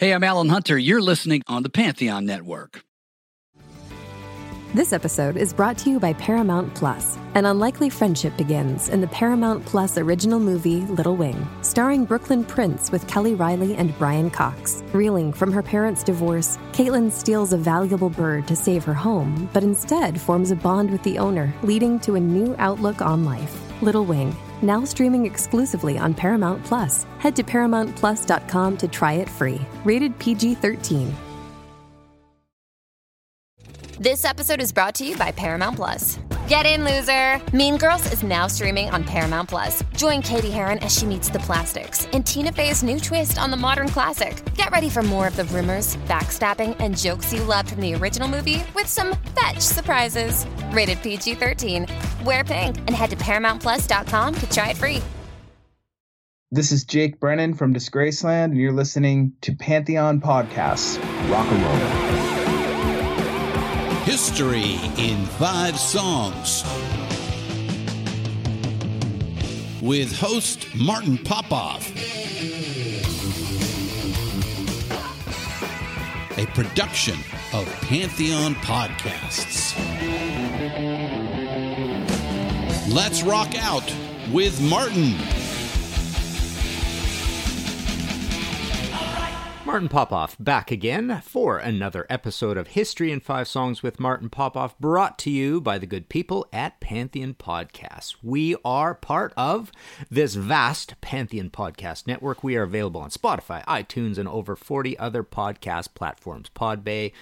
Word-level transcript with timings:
Hey, 0.00 0.14
I'm 0.14 0.24
Alan 0.24 0.48
Hunter. 0.48 0.78
You're 0.78 1.02
listening 1.02 1.42
on 1.46 1.62
the 1.62 1.68
Pantheon 1.68 2.24
Network. 2.24 2.84
This 4.72 4.94
episode 4.94 5.36
is 5.36 5.52
brought 5.52 5.76
to 5.76 5.90
you 5.90 6.00
by 6.00 6.14
Paramount 6.14 6.74
Plus. 6.74 7.18
An 7.34 7.44
unlikely 7.44 7.90
friendship 7.90 8.34
begins 8.38 8.88
in 8.88 9.02
the 9.02 9.08
Paramount 9.08 9.62
Plus 9.66 9.98
original 9.98 10.40
movie 10.40 10.80
Little 10.86 11.16
Wing, 11.16 11.46
starring 11.60 12.06
Brooklyn 12.06 12.44
Prince 12.44 12.90
with 12.90 13.06
Kelly 13.08 13.34
Reilly 13.34 13.74
and 13.74 13.94
Brian 13.98 14.30
Cox. 14.30 14.82
Reeling 14.94 15.34
from 15.34 15.52
her 15.52 15.62
parents' 15.62 16.02
divorce, 16.02 16.56
Caitlin 16.72 17.12
steals 17.12 17.52
a 17.52 17.58
valuable 17.58 18.08
bird 18.08 18.48
to 18.48 18.56
save 18.56 18.84
her 18.84 18.94
home, 18.94 19.50
but 19.52 19.62
instead 19.62 20.18
forms 20.18 20.50
a 20.50 20.56
bond 20.56 20.90
with 20.90 21.02
the 21.02 21.18
owner, 21.18 21.52
leading 21.62 22.00
to 22.00 22.14
a 22.14 22.20
new 22.20 22.56
outlook 22.58 23.02
on 23.02 23.26
life. 23.26 23.54
Little 23.82 24.06
Wing, 24.06 24.34
now 24.62 24.84
streaming 24.84 25.26
exclusively 25.26 25.98
on 25.98 26.14
Paramount 26.14 26.64
Plus. 26.64 27.04
Head 27.18 27.34
to 27.36 27.42
ParamountPlus.com 27.42 28.76
to 28.76 28.88
try 28.88 29.14
it 29.14 29.28
free. 29.28 29.60
Rated 29.84 30.18
PG 30.18 30.54
13. 30.54 31.14
This 33.98 34.24
episode 34.24 34.62
is 34.62 34.72
brought 34.72 34.94
to 34.94 35.04
you 35.06 35.16
by 35.16 35.30
Paramount 35.30 35.76
Plus. 35.76 36.18
Get 36.50 36.66
in, 36.66 36.84
loser! 36.84 37.40
Mean 37.56 37.78
Girls 37.78 38.12
is 38.12 38.24
now 38.24 38.48
streaming 38.48 38.90
on 38.90 39.04
Paramount 39.04 39.48
Plus. 39.48 39.84
Join 39.96 40.20
Cady 40.20 40.50
Heron 40.50 40.78
as 40.78 40.92
she 40.92 41.06
meets 41.06 41.28
the 41.28 41.38
plastics 41.38 42.06
in 42.06 42.24
Tina 42.24 42.50
Fey's 42.50 42.82
new 42.82 42.98
twist 42.98 43.38
on 43.38 43.52
the 43.52 43.56
modern 43.56 43.88
classic. 43.88 44.42
Get 44.56 44.72
ready 44.72 44.88
for 44.88 45.04
more 45.04 45.28
of 45.28 45.36
the 45.36 45.44
rumors, 45.44 45.94
backstabbing, 46.08 46.74
and 46.80 46.98
jokes 46.98 47.32
you 47.32 47.44
loved 47.44 47.70
from 47.70 47.80
the 47.80 47.94
original 47.94 48.26
movie 48.26 48.64
with 48.74 48.88
some 48.88 49.14
fetch 49.38 49.60
surprises. 49.60 50.44
Rated 50.72 51.00
PG 51.02 51.36
13. 51.36 51.86
Wear 52.24 52.42
pink 52.42 52.78
and 52.78 52.96
head 52.96 53.10
to 53.10 53.16
ParamountPlus.com 53.16 54.34
to 54.34 54.50
try 54.50 54.70
it 54.70 54.76
free. 54.76 55.00
This 56.50 56.72
is 56.72 56.82
Jake 56.82 57.20
Brennan 57.20 57.54
from 57.54 57.72
Disgraceland, 57.72 58.46
and 58.46 58.56
you're 58.56 58.72
listening 58.72 59.34
to 59.42 59.54
Pantheon 59.54 60.20
Podcasts. 60.20 60.98
Rock 61.30 61.46
and 61.48 61.62
roll. 61.62 62.39
History 64.10 64.74
in 64.98 65.24
Five 65.38 65.78
Songs. 65.78 66.64
With 69.80 70.12
host 70.18 70.66
Martin 70.74 71.16
Popoff. 71.16 71.88
A 76.36 76.46
production 76.46 77.18
of 77.52 77.68
Pantheon 77.82 78.56
Podcasts. 78.56 79.78
Let's 82.92 83.22
rock 83.22 83.54
out 83.60 83.94
with 84.32 84.60
Martin. 84.60 85.39
Martin 89.70 89.88
Popoff 89.88 90.36
back 90.40 90.72
again 90.72 91.22
for 91.24 91.58
another 91.58 92.04
episode 92.10 92.56
of 92.56 92.66
History 92.66 93.12
in 93.12 93.20
Five 93.20 93.46
Songs 93.46 93.84
with 93.84 94.00
Martin 94.00 94.28
Popoff, 94.28 94.76
brought 94.80 95.16
to 95.20 95.30
you 95.30 95.60
by 95.60 95.78
the 95.78 95.86
good 95.86 96.08
people 96.08 96.48
at 96.52 96.80
Pantheon 96.80 97.34
Podcasts. 97.34 98.16
We 98.20 98.56
are 98.64 98.96
part 98.96 99.32
of 99.36 99.70
this 100.10 100.34
vast 100.34 101.00
Pantheon 101.00 101.50
Podcast 101.50 102.08
network. 102.08 102.42
We 102.42 102.56
are 102.56 102.64
available 102.64 103.00
on 103.00 103.10
Spotify, 103.10 103.64
iTunes, 103.66 104.18
and 104.18 104.28
over 104.28 104.56
40 104.56 104.98
other 104.98 105.22
podcast 105.22 105.94
platforms 105.94 106.50
Podbay, 106.52 107.12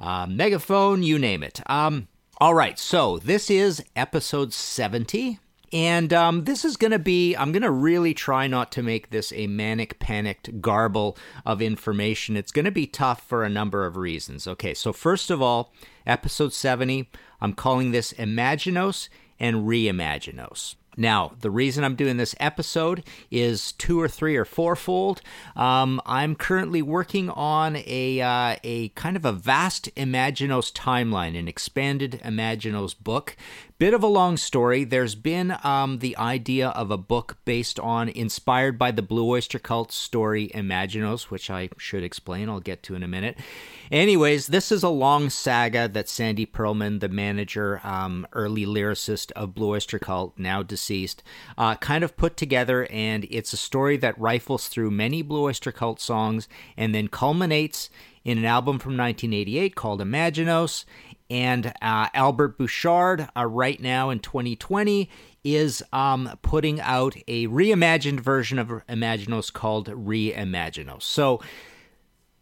uh, 0.00 0.26
Megaphone, 0.26 1.02
you 1.02 1.18
name 1.18 1.42
it. 1.42 1.60
Um, 1.66 2.08
all 2.38 2.54
right, 2.54 2.78
so 2.78 3.18
this 3.18 3.50
is 3.50 3.84
episode 3.94 4.54
70 4.54 5.40
and 5.72 6.12
um, 6.12 6.44
this 6.44 6.64
is 6.64 6.76
going 6.76 6.90
to 6.90 6.98
be, 6.98 7.34
I'm 7.34 7.52
going 7.52 7.62
to 7.62 7.70
really 7.70 8.14
try 8.14 8.46
not 8.46 8.72
to 8.72 8.82
make 8.82 9.10
this 9.10 9.32
a 9.32 9.46
manic 9.46 9.98
panicked 9.98 10.60
garble 10.60 11.16
of 11.44 11.60
information. 11.60 12.36
It's 12.36 12.52
going 12.52 12.64
to 12.64 12.70
be 12.70 12.86
tough 12.86 13.26
for 13.26 13.44
a 13.44 13.50
number 13.50 13.86
of 13.86 13.96
reasons. 13.96 14.46
Okay, 14.46 14.74
so 14.74 14.92
first 14.92 15.30
of 15.30 15.42
all, 15.42 15.72
episode 16.06 16.52
70, 16.52 17.10
I'm 17.40 17.52
calling 17.52 17.90
this 17.90 18.12
Imaginos 18.14 19.08
and 19.38 19.68
Reimaginos. 19.68 20.74
Now, 20.98 21.30
the 21.40 21.50
reason 21.50 21.84
I'm 21.84 21.94
doing 21.94 22.16
this 22.16 22.34
episode 22.40 23.04
is 23.30 23.70
two 23.70 24.00
or 24.00 24.08
three 24.08 24.34
or 24.36 24.44
fourfold. 24.44 25.22
Um, 25.54 26.02
I'm 26.04 26.34
currently 26.34 26.82
working 26.82 27.30
on 27.30 27.76
a 27.86 28.20
uh, 28.20 28.56
a 28.64 28.88
kind 28.90 29.16
of 29.16 29.24
a 29.24 29.30
vast 29.30 29.94
Imaginos 29.94 30.72
timeline, 30.72 31.38
an 31.38 31.46
expanded 31.46 32.20
Imaginos 32.24 32.96
book. 32.98 33.36
Bit 33.78 33.94
of 33.94 34.02
a 34.02 34.08
long 34.08 34.36
story. 34.36 34.82
There's 34.82 35.14
been 35.14 35.56
um, 35.62 36.00
the 36.00 36.16
idea 36.16 36.70
of 36.70 36.90
a 36.90 36.96
book 36.96 37.36
based 37.44 37.78
on, 37.78 38.08
inspired 38.08 38.76
by 38.76 38.90
the 38.90 39.02
Blue 39.02 39.24
Oyster 39.24 39.60
Cult 39.60 39.92
story 39.92 40.50
Imaginos, 40.52 41.30
which 41.30 41.48
I 41.48 41.68
should 41.78 42.02
explain. 42.02 42.48
I'll 42.48 42.58
get 42.58 42.82
to 42.82 42.96
in 42.96 43.04
a 43.04 43.08
minute. 43.08 43.38
Anyways, 43.92 44.48
this 44.48 44.72
is 44.72 44.82
a 44.82 44.88
long 44.88 45.30
saga 45.30 45.86
that 45.86 46.08
Sandy 46.08 46.44
Pearlman, 46.44 46.98
the 46.98 47.08
manager, 47.08 47.80
um, 47.84 48.26
early 48.32 48.66
lyricist 48.66 49.30
of 49.36 49.54
Blue 49.54 49.68
Oyster 49.68 50.00
Cult, 50.00 50.36
now 50.36 50.64
deceased, 50.64 51.22
uh, 51.56 51.76
kind 51.76 52.02
of 52.02 52.16
put 52.16 52.36
together, 52.36 52.88
and 52.90 53.28
it's 53.30 53.52
a 53.52 53.56
story 53.56 53.96
that 53.98 54.18
rifles 54.18 54.66
through 54.66 54.90
many 54.90 55.22
Blue 55.22 55.44
Oyster 55.44 55.70
Cult 55.70 56.00
songs 56.00 56.48
and 56.76 56.92
then 56.92 57.06
culminates 57.06 57.90
in 58.28 58.36
an 58.36 58.44
album 58.44 58.78
from 58.78 58.96
1988 58.96 59.74
called 59.74 60.00
Imaginos. 60.00 60.84
And 61.30 61.74
uh, 61.82 62.08
Albert 62.14 62.56
Bouchard, 62.56 63.28
uh, 63.36 63.46
right 63.46 63.80
now 63.80 64.10
in 64.10 64.20
2020, 64.20 65.10
is 65.44 65.82
um, 65.92 66.38
putting 66.42 66.80
out 66.80 67.16
a 67.26 67.46
reimagined 67.48 68.20
version 68.20 68.58
of 68.58 68.68
Imaginos 68.88 69.52
called 69.52 69.88
Reimaginos. 69.88 71.02
So, 71.02 71.40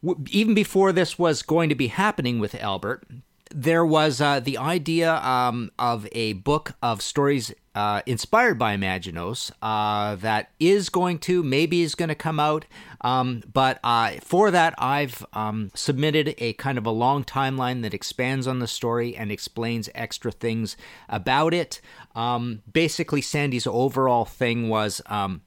w- 0.05 0.25
even 0.31 0.55
before 0.55 0.93
this 0.93 1.19
was 1.19 1.43
going 1.43 1.69
to 1.69 1.75
be 1.75 1.89
happening 1.89 2.39
with 2.39 2.55
Albert, 2.55 3.07
there 3.57 3.87
was 3.87 4.21
uh, 4.21 4.39
the 4.39 4.59
idea 4.59 5.17
um, 5.17 5.71
of 5.79 6.07
a 6.13 6.35
book 6.35 6.75
of 6.83 7.01
stories 7.01 7.55
uh, 7.75 8.03
inspired 8.05 8.59
by 8.59 8.77
Imaginos 8.77 9.51
uh, 9.63 10.15
that 10.17 10.51
is 10.61 10.91
going 10.91 11.19
to, 11.21 11.43
maybe 11.43 11.81
is 11.81 11.95
going 11.95 12.11
to 12.11 12.15
come 12.15 12.39
out. 12.39 12.67
Um, 13.01 13.43
but 13.51 13.81
uh, 13.83 14.13
for 14.21 14.51
that, 14.51 14.75
I've 14.77 15.25
um, 15.33 15.71
submitted 15.75 16.35
a 16.37 16.53
kind 16.55 16.77
of 16.77 16.85
a 16.85 16.91
long 16.91 17.25
timeline 17.25 17.81
that 17.81 17.95
expands 17.95 18.47
on 18.47 18.59
the 18.59 18.67
story 18.67 19.17
and 19.17 19.33
explains 19.33 19.89
extra 19.95 20.31
things 20.31 20.77
about 21.09 21.55
it. 21.55 21.81
Um, 22.15 22.61
basically, 22.71 23.23
Sandy's 23.23 23.67
overall 23.67 24.27
thing 24.27 24.69
was 24.69 25.01
um, 25.07 25.41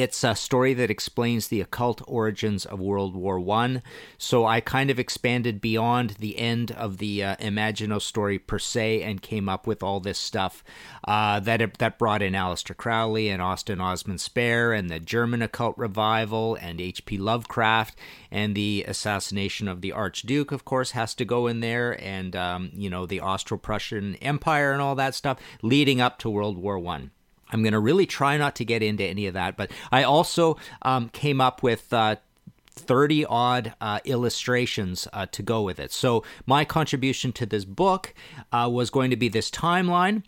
it's 0.00 0.24
a 0.24 0.34
story 0.34 0.74
that 0.74 0.90
explains 0.90 1.48
the 1.48 1.60
occult 1.60 2.02
origins 2.06 2.64
of 2.64 2.80
World 2.80 3.14
War 3.14 3.38
One. 3.38 3.82
So 4.18 4.46
I 4.46 4.60
kind 4.60 4.90
of 4.90 4.98
expanded 4.98 5.60
beyond 5.60 6.10
the 6.18 6.38
end 6.38 6.72
of 6.72 6.98
the 6.98 7.22
uh, 7.24 7.36
Imaginos 7.36 8.02
story 8.02 8.38
per 8.38 8.58
se, 8.58 9.02
and 9.02 9.22
came 9.22 9.48
up 9.48 9.66
with 9.66 9.82
all 9.82 10.00
this 10.00 10.18
stuff 10.18 10.64
uh, 11.04 11.40
that 11.40 11.78
that 11.78 11.98
brought 11.98 12.22
in 12.22 12.34
Aleister 12.34 12.76
Crowley 12.76 13.28
and 13.28 13.42
Austin 13.42 13.80
Osman 13.80 14.18
Spare, 14.18 14.72
and 14.72 14.88
the 14.88 15.00
German 15.00 15.42
occult 15.42 15.76
revival, 15.76 16.56
and 16.60 16.80
H.P. 16.80 17.18
Lovecraft, 17.18 17.98
and 18.30 18.54
the 18.54 18.84
assassination 18.86 19.68
of 19.68 19.80
the 19.80 19.92
Archduke. 19.92 20.52
Of 20.52 20.64
course, 20.64 20.92
has 20.92 21.14
to 21.16 21.24
go 21.24 21.46
in 21.46 21.60
there, 21.60 22.02
and 22.02 22.34
um, 22.34 22.70
you 22.74 22.90
know 22.90 23.06
the 23.06 23.20
Austro-Prussian 23.20 24.16
Empire 24.16 24.72
and 24.72 24.80
all 24.80 24.94
that 24.94 25.14
stuff, 25.14 25.38
leading 25.62 26.00
up 26.00 26.18
to 26.20 26.30
World 26.30 26.58
War 26.58 26.78
One. 26.78 27.10
I'm 27.50 27.62
going 27.62 27.72
to 27.72 27.80
really 27.80 28.06
try 28.06 28.36
not 28.36 28.56
to 28.56 28.64
get 28.64 28.82
into 28.82 29.04
any 29.04 29.26
of 29.26 29.34
that, 29.34 29.56
but 29.56 29.70
I 29.90 30.02
also 30.02 30.56
um, 30.82 31.08
came 31.10 31.40
up 31.40 31.62
with 31.62 31.92
uh, 31.92 32.16
30 32.80 33.24
odd 33.26 33.74
uh, 33.80 34.00
illustrations 34.04 35.06
uh, 35.12 35.26
to 35.26 35.42
go 35.42 35.62
with 35.62 35.78
it. 35.78 35.92
So, 35.92 36.24
my 36.46 36.64
contribution 36.64 37.32
to 37.32 37.46
this 37.46 37.64
book 37.64 38.14
uh, 38.52 38.68
was 38.72 38.90
going 38.90 39.10
to 39.10 39.16
be 39.16 39.28
this 39.28 39.50
timeline. 39.50 40.22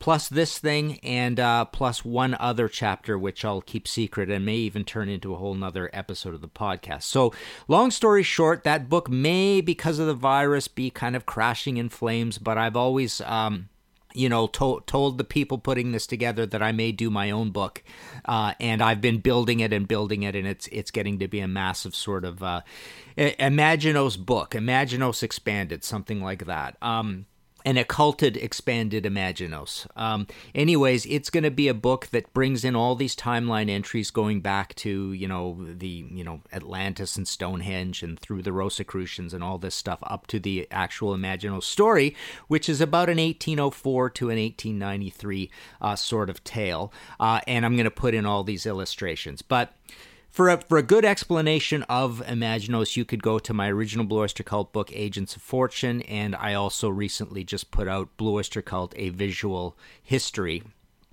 Plus 0.00 0.28
this 0.28 0.58
thing, 0.58 0.98
and 0.98 1.40
uh, 1.40 1.64
plus 1.64 2.04
one 2.04 2.36
other 2.38 2.68
chapter, 2.68 3.16
which 3.18 3.42
I'll 3.42 3.62
keep 3.62 3.88
secret 3.88 4.28
and 4.28 4.44
may 4.44 4.56
even 4.56 4.84
turn 4.84 5.08
into 5.08 5.32
a 5.32 5.38
whole 5.38 5.54
nother 5.54 5.88
episode 5.94 6.34
of 6.34 6.42
the 6.42 6.48
podcast. 6.48 7.04
So, 7.04 7.32
long 7.68 7.90
story 7.90 8.22
short, 8.22 8.64
that 8.64 8.90
book 8.90 9.08
may, 9.08 9.62
because 9.62 9.98
of 9.98 10.06
the 10.06 10.12
virus, 10.12 10.68
be 10.68 10.90
kind 10.90 11.16
of 11.16 11.24
crashing 11.24 11.78
in 11.78 11.88
flames, 11.88 12.36
but 12.36 12.58
I've 12.58 12.76
always 12.76 13.22
um, 13.22 13.70
you 14.14 14.28
know, 14.28 14.46
to- 14.46 14.82
told 14.86 15.18
the 15.18 15.24
people 15.24 15.58
putting 15.58 15.92
this 15.92 16.06
together 16.06 16.46
that 16.46 16.62
I 16.62 16.72
may 16.72 16.92
do 16.92 17.10
my 17.10 17.30
own 17.30 17.50
book, 17.50 17.82
uh, 18.24 18.54
and 18.60 18.80
I've 18.80 19.00
been 19.00 19.18
building 19.18 19.60
it 19.60 19.72
and 19.72 19.86
building 19.86 20.22
it, 20.22 20.34
and 20.34 20.46
it's 20.46 20.68
it's 20.68 20.90
getting 20.90 21.18
to 21.18 21.28
be 21.28 21.40
a 21.40 21.48
massive 21.48 21.94
sort 21.94 22.24
of 22.24 22.42
uh, 22.42 22.62
Imaginos 23.18 24.18
book, 24.18 24.52
Imaginos 24.52 25.22
expanded, 25.22 25.84
something 25.84 26.22
like 26.22 26.46
that. 26.46 26.76
Um, 26.80 27.26
an 27.64 27.78
occulted 27.78 28.36
expanded 28.36 29.04
imaginos. 29.04 29.86
Um, 29.96 30.26
anyways 30.54 31.06
it's 31.06 31.30
going 31.30 31.44
to 31.44 31.50
be 31.50 31.68
a 31.68 31.74
book 31.74 32.06
that 32.08 32.32
brings 32.34 32.64
in 32.64 32.76
all 32.76 32.94
these 32.94 33.16
timeline 33.16 33.70
entries 33.70 34.10
going 34.10 34.40
back 34.40 34.74
to 34.76 35.12
you 35.12 35.26
know 35.26 35.66
the 35.72 36.06
you 36.10 36.24
know 36.24 36.40
atlantis 36.52 37.16
and 37.16 37.26
stonehenge 37.26 38.02
and 38.02 38.18
through 38.18 38.42
the 38.42 38.52
rosicrucians 38.52 39.32
and 39.32 39.42
all 39.42 39.58
this 39.58 39.74
stuff 39.74 39.98
up 40.02 40.26
to 40.26 40.38
the 40.38 40.68
actual 40.70 41.16
imaginos 41.16 41.64
story 41.64 42.14
which 42.48 42.68
is 42.68 42.80
about 42.80 43.08
an 43.08 43.18
1804 43.18 44.10
to 44.10 44.30
an 44.30 44.38
1893 44.38 45.50
uh, 45.80 45.96
sort 45.96 46.28
of 46.30 46.42
tale. 46.44 46.92
Uh, 47.18 47.40
and 47.46 47.64
i'm 47.64 47.76
going 47.76 47.84
to 47.84 47.90
put 47.90 48.14
in 48.14 48.26
all 48.26 48.44
these 48.44 48.66
illustrations. 48.66 49.42
But 49.42 49.72
for 50.34 50.48
a, 50.48 50.60
for 50.60 50.78
a 50.78 50.82
good 50.82 51.04
explanation 51.04 51.84
of 51.84 52.20
Imaginos, 52.26 52.96
you 52.96 53.04
could 53.04 53.22
go 53.22 53.38
to 53.38 53.54
my 53.54 53.70
original 53.70 54.04
Blue 54.04 54.18
Oyster 54.18 54.42
Cult 54.42 54.72
book, 54.72 54.90
Agents 54.92 55.36
of 55.36 55.42
Fortune, 55.42 56.02
and 56.02 56.34
I 56.34 56.54
also 56.54 56.88
recently 56.88 57.44
just 57.44 57.70
put 57.70 57.86
out 57.86 58.16
Blue 58.16 58.34
Oyster 58.34 58.60
Cult: 58.60 58.94
A 58.96 59.10
Visual 59.10 59.76
History 60.02 60.64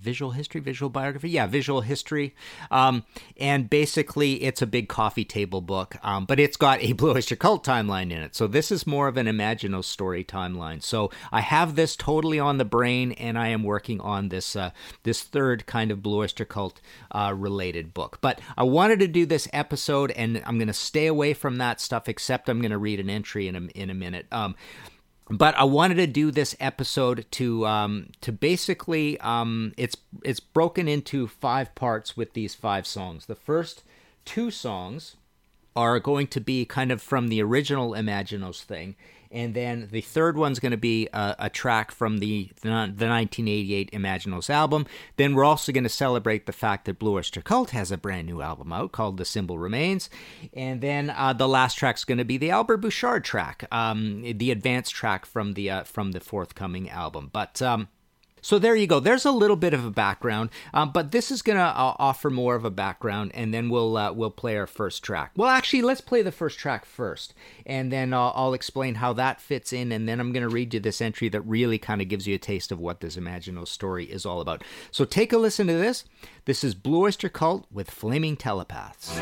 visual 0.02 0.32
history, 0.32 0.60
visual 0.60 0.90
biography. 0.90 1.30
Yeah, 1.30 1.48
visual 1.48 1.82
history. 1.82 2.36
Um, 2.70 3.04
and 3.38 3.70
basically, 3.70 4.44
it's 4.44 4.62
a 4.62 4.68
big 4.68 4.90
coffee 4.90 5.24
table 5.24 5.62
book, 5.62 5.96
um, 6.04 6.26
but 6.26 6.40
it's 6.40 6.58
got 6.58 6.82
a 6.82 6.94
Blue 7.02 7.12
Oyster 7.12 7.36
Cult 7.36 7.66
timeline 7.66 8.12
in 8.12 8.22
it. 8.22 8.36
So 8.36 8.48
this 8.48 8.72
is 8.72 8.88
more 8.88 9.08
of 9.08 9.18
an 9.18 9.28
Imaginos 9.28 9.86
story 9.86 10.24
timeline. 10.24 10.82
So 10.82 11.12
I 11.32 11.42
have 11.42 11.76
this 11.76 11.96
totally 11.96 12.40
on 12.40 12.58
the 12.58 12.66
brain, 12.66 13.12
and 13.14 13.38
I 13.38 13.50
am 13.50 13.64
working 13.64 14.02
on 14.02 14.30
this 14.30 14.56
uh, 14.56 14.72
this 15.04 15.22
third 15.22 15.66
kind 15.66 15.92
of 15.92 16.02
Blue 16.02 16.20
Oyster 16.20 16.46
Cult 16.46 16.82
uh, 17.12 17.34
related 17.36 17.94
book. 17.94 18.18
But 18.22 18.42
I 18.58 18.64
wanted 18.64 19.00
to 19.00 19.08
do 19.08 19.26
this 19.26 19.48
episode, 19.54 20.12
and 20.12 20.42
I'm 20.46 20.58
going 20.58 20.68
to 20.68 20.74
stay 20.74 21.08
away 21.08 21.34
from 21.34 21.58
that 21.58 21.80
stuff, 21.80 22.10
except 22.10 22.50
I'm 22.50 22.60
going 22.60 22.72
to 22.72 22.78
read 22.78 23.00
an 23.00 23.10
entry 23.10 23.48
in 23.48 23.56
a, 23.56 23.62
in 23.80 23.90
a 23.90 23.94
minute. 23.94 24.26
Um, 24.32 24.56
but 25.30 25.56
I 25.56 25.64
wanted 25.64 25.96
to 25.96 26.08
do 26.08 26.32
this 26.32 26.56
episode 26.60 27.26
to 27.32 27.66
um, 27.66 28.10
to 28.22 28.32
basically 28.32 29.20
um, 29.20 29.74
it's 29.78 29.96
it's 30.24 30.40
broken 30.40 30.88
into 30.88 31.28
five 31.28 31.74
parts 31.76 32.18
with 32.18 32.34
these 32.34 32.56
five 32.56 32.86
songs. 32.86 33.26
The 33.26 33.36
first 33.36 33.84
two 34.26 34.52
songs 34.52 35.16
are 35.76 36.00
going 36.00 36.28
to 36.28 36.42
be 36.42 36.66
kind 36.66 36.92
of 36.92 37.02
from 37.02 37.28
the 37.30 37.42
original 37.42 37.92
Imaginos 37.92 38.62
thing, 38.62 38.96
and 39.32 39.54
then 39.54 39.88
the 39.92 40.02
third 40.02 40.38
one's 40.38 40.60
going 40.60 40.72
to 40.72 40.78
be 40.78 41.08
a, 41.14 41.36
a, 41.40 41.50
track 41.50 41.92
from 41.92 42.18
the, 42.18 42.50
the, 42.62 42.70
the 42.70 43.08
1988 43.08 43.92
Imaginos 43.92 44.50
album. 44.50 44.86
Then 45.16 45.34
we're 45.34 45.46
also 45.46 45.72
going 45.72 45.86
to 45.86 45.90
celebrate 45.90 46.46
the 46.46 46.52
fact 46.52 46.86
that 46.86 47.00
Blue 47.00 47.16
Oyster 47.16 47.42
Cult 47.42 47.70
has 47.70 47.92
a 47.92 47.98
brand 47.98 48.28
new 48.28 48.42
album 48.42 48.74
out 48.74 48.92
called 48.92 49.18
The 49.18 49.26
Symbol 49.26 49.58
Remains. 49.58 50.10
And 50.54 50.82
then 50.82 51.10
uh, 51.10 51.34
the 51.34 51.48
last 51.48 51.78
track's 51.78 52.04
going 52.04 52.18
to 52.18 52.26
be 52.26 52.38
the 52.38 52.52
Albert 52.52 52.78
Bouchard 52.78 53.24
track, 53.24 53.66
um, 53.72 54.22
the 54.22 54.52
advanced 54.52 54.94
track 54.94 55.26
from 55.26 55.54
the 55.54 55.70
uh, 55.70 55.84
from 55.84 56.12
the 56.12 56.20
forthcoming 56.20 56.90
album. 56.90 57.30
But 57.32 57.62
um, 57.62 57.88
so 58.42 58.60
there 58.60 58.76
you 58.76 58.88
go. 58.88 59.00
There's 59.00 59.26
a 59.26 59.32
little 59.32 59.56
bit 59.56 59.74
of 59.74 59.86
a 59.86 59.92
background, 59.92 60.50
um, 60.74 60.92
but 60.92 61.12
this 61.12 61.32
is 61.32 61.42
gonna 61.42 61.62
uh, 61.62 61.96
offer 61.98 62.30
more 62.30 62.56
of 62.56 62.66
a 62.66 62.72
background, 62.72 63.32
and 63.34 63.54
then 63.54 63.70
we'll 63.70 63.96
uh, 63.98 64.12
we'll 64.12 64.32
play 64.32 64.58
our 64.58 64.68
first 64.68 65.04
track. 65.04 65.32
Well, 65.36 65.50
actually, 65.50 65.82
let's 65.82 66.02
play 66.02 66.22
the 66.22 66.32
first 66.32 66.58
track 66.60 66.86
first, 66.86 67.34
and 67.66 67.92
then 67.92 68.14
uh, 68.14 68.30
I'll 68.30 68.54
explain 68.54 68.96
how 68.96 69.14
that 69.14 69.40
fits 69.40 69.72
in, 69.72 69.92
and 69.92 70.08
then 70.10 70.20
I'm 70.20 70.34
gonna 70.34 70.50
read 70.50 70.74
you 70.74 70.80
this 70.80 71.02
entry 71.02 71.30
that 71.30 71.42
really 71.42 71.78
kind 71.78 72.02
of 72.02 72.08
gives 72.08 72.28
you 72.28 72.36
a 72.36 72.40
taste 72.40 72.72
of 72.72 72.80
what 72.80 73.00
this 73.00 73.16
Imaginos 73.16 73.68
story 73.68 74.06
is 74.06 74.26
all 74.26 74.42
about. 74.42 74.64
So 74.90 75.06
take 75.06 75.32
a 75.32 75.38
listen 75.38 75.68
to 75.68 75.74
this. 75.74 76.06
This 76.46 76.64
is 76.64 76.74
Blue 76.74 77.04
Oyster 77.04 77.30
Cult 77.30 77.68
with 77.72 77.92
Flaming 77.92 78.36
Telepaths. 78.36 79.16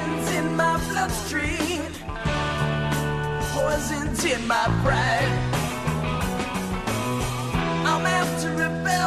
Poisons 3.54 4.26
in 4.26 4.48
my 4.48 4.66
pride. 4.84 5.59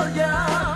Rebellion. 0.04 0.71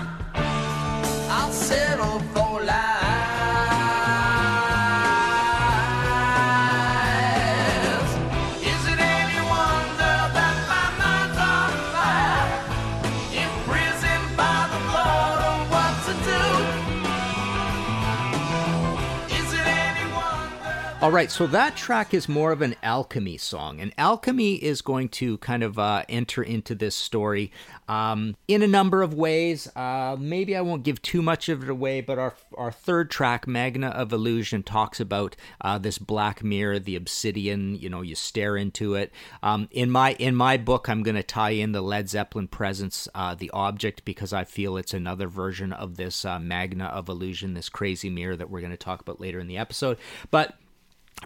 All 21.07 21.13
right, 21.13 21.31
so 21.31 21.47
that 21.47 21.77
track 21.77 22.15
is 22.15 22.29
more 22.29 22.51
of 22.51 22.63
an 22.63 22.75
alchemy 22.83 23.37
song, 23.37 23.81
and 23.81 23.93
alchemy 23.97 24.57
is 24.57 24.83
going 24.83 25.09
to 25.11 25.39
kind 25.39 25.63
of 25.63 25.79
uh, 25.79 26.03
enter 26.09 26.43
into 26.43 26.75
this 26.75 26.97
story 26.97 27.53
um, 27.87 28.35
in 28.49 28.61
a 28.61 28.67
number 28.67 29.03
of 29.03 29.15
ways. 29.15 29.69
Uh, 29.77 30.17
maybe 30.19 30.57
I 30.57 30.63
won't 30.63 30.83
give 30.83 31.01
too 31.01 31.23
much 31.23 31.49
of 31.49 31.63
it 31.63 31.71
away, 31.71 32.01
but 32.01 32.19
our 32.19 32.35
our 32.59 32.73
third 32.73 33.09
track, 33.09 33.47
Magna 33.47 33.91
of 33.91 34.13
Illusion, 34.13 34.65
talks 34.65 34.99
about 34.99 35.37
uh, 35.61 35.79
this 35.79 35.97
black 35.97 36.43
mirror, 36.43 36.81
the 36.81 36.97
obsidian. 36.97 37.77
You 37.77 37.89
know, 37.89 38.03
you 38.03 38.17
stare 38.17 38.57
into 38.57 38.97
it. 38.97 39.13
Um, 39.45 39.69
in 39.71 39.93
my 39.93 40.15
in 40.15 40.35
my 40.35 40.57
book, 40.57 40.89
I'm 40.89 41.05
going 41.05 41.15
to 41.15 41.23
tie 41.23 41.51
in 41.51 41.71
the 41.71 41.83
Led 41.83 42.09
Zeppelin 42.09 42.49
presence, 42.49 43.07
uh, 43.15 43.37
the 43.37 43.51
object, 43.51 44.05
because 44.05 44.33
I 44.33 44.43
feel 44.43 44.77
it's 44.77 44.93
another 44.93 45.29
version 45.29 45.73
of 45.73 45.99
this 45.99 46.25
uh, 46.25 46.41
Magna 46.41 46.87
of 46.87 47.09
Illusion, 47.09 47.55
this 47.55 47.69
crazy 47.69 48.11
mirror 48.11 48.35
that 48.35 48.51
we're 48.51 48.59
going 48.59 48.73
to 48.73 48.77
talk 48.77 49.01
about 49.01 49.21
later 49.21 49.39
in 49.39 49.47
the 49.47 49.57
episode, 49.57 49.99
but 50.33 50.57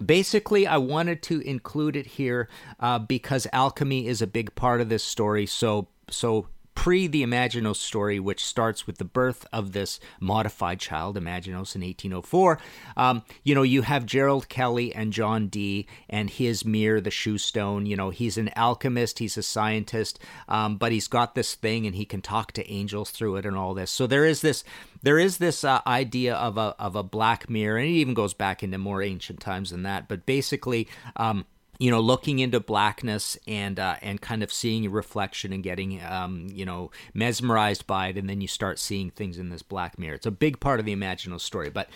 basically 0.05 0.67
i 0.67 0.77
wanted 0.77 1.23
to 1.23 1.41
include 1.41 1.97
it 1.97 2.07
here 2.07 2.49
uh, 2.81 2.99
because 2.99 3.47
alchemy 3.53 4.07
is 4.07 4.23
a 4.23 4.27
big 4.27 4.55
part 4.55 4.81
of 4.81 4.89
this 4.89 5.05
story. 5.05 5.47
So 5.47 5.89
so 6.09 6.49
pre 6.75 7.07
the 7.07 7.23
Imaginos 7.23 7.77
story, 7.77 8.19
which 8.19 8.45
starts 8.45 8.87
with 8.87 8.99
the 8.99 9.05
birth 9.05 9.47
of 9.53 9.73
this 9.73 10.01
modified 10.19 10.81
child, 10.81 11.17
Imaginos, 11.17 11.75
in 11.75 11.83
1804. 11.83 12.59
Um, 12.97 13.23
you 13.45 13.55
know, 13.55 13.63
you 13.63 13.83
have 13.83 14.07
Gerald 14.07 14.49
Kelly 14.49 14.95
and 14.95 15.13
John 15.13 15.49
Dee 15.49 15.87
and 16.09 16.31
his 16.31 16.65
mirror, 16.65 17.01
the 17.01 17.11
shew 17.11 17.39
stone. 17.39 17.87
You 17.87 17.97
know, 17.97 18.11
he's 18.11 18.39
an 18.39 18.51
alchemist, 18.57 19.19
he's 19.19 19.37
a 19.37 19.43
scientist, 19.43 20.19
um, 20.49 20.77
but 20.77 20.93
he's 20.93 21.09
got 21.09 21.35
this 21.35 21.55
thing 21.55 21.87
and 21.87 21.95
he 21.95 22.05
can 22.05 22.23
talk 22.23 22.53
to 22.53 22.71
angels 22.71 23.11
through 23.11 23.37
it 23.37 23.47
and 23.47 23.57
all 23.57 23.75
this. 23.75 23.91
So 23.91 24.07
there 24.07 24.25
is 24.25 24.41
this 24.41 24.65
there 25.03 25.19
is 25.19 25.39
this 25.39 25.65
uh, 25.65 25.81
idea 25.87 26.35
of 26.35 26.59
a 26.59 26.75
of 26.79 26.97
a 26.97 27.03
black 27.03 27.49
mirror, 27.49 27.79
and 27.79 27.89
it 27.89 27.93
even 27.93 28.15
goes 28.15 28.35
back 28.35 28.63
into 28.63 28.79
more 28.79 29.03
ancient 29.03 29.41
times 29.41 29.71
than 29.71 29.83
that. 29.85 30.09
But 30.09 30.27
basically, 30.27 30.89
um, 31.17 31.47
you 31.81 31.91
know, 31.91 31.99
looking 31.99 32.39
into 32.39 32.61
blackness 32.61 33.39
and 33.49 33.81
uh, 33.81 33.97
and 34.03 34.21
kind 34.21 34.43
of 34.43 34.53
seeing 34.53 34.85
a 34.87 34.91
reflection 34.91 35.53
and 35.53 35.63
getting 35.65 36.01
um, 36.05 36.47
you 36.53 36.65
know 36.65 36.91
mesmerized 37.15 37.87
by 37.87 38.09
it, 38.09 38.19
and 38.19 38.29
then 38.29 38.41
you 38.41 38.47
start 38.47 38.79
seeing 38.79 39.11
things 39.11 39.39
in 39.39 39.49
this 39.49 39.63
black 39.63 39.99
mirror. 39.99 40.15
It's 40.15 40.27
a 40.27 40.31
big 40.31 40.61
part 40.61 40.79
of 40.79 40.87
the 40.87 40.95
Imaginos 40.95 41.41
story, 41.41 41.71
but. 41.71 41.89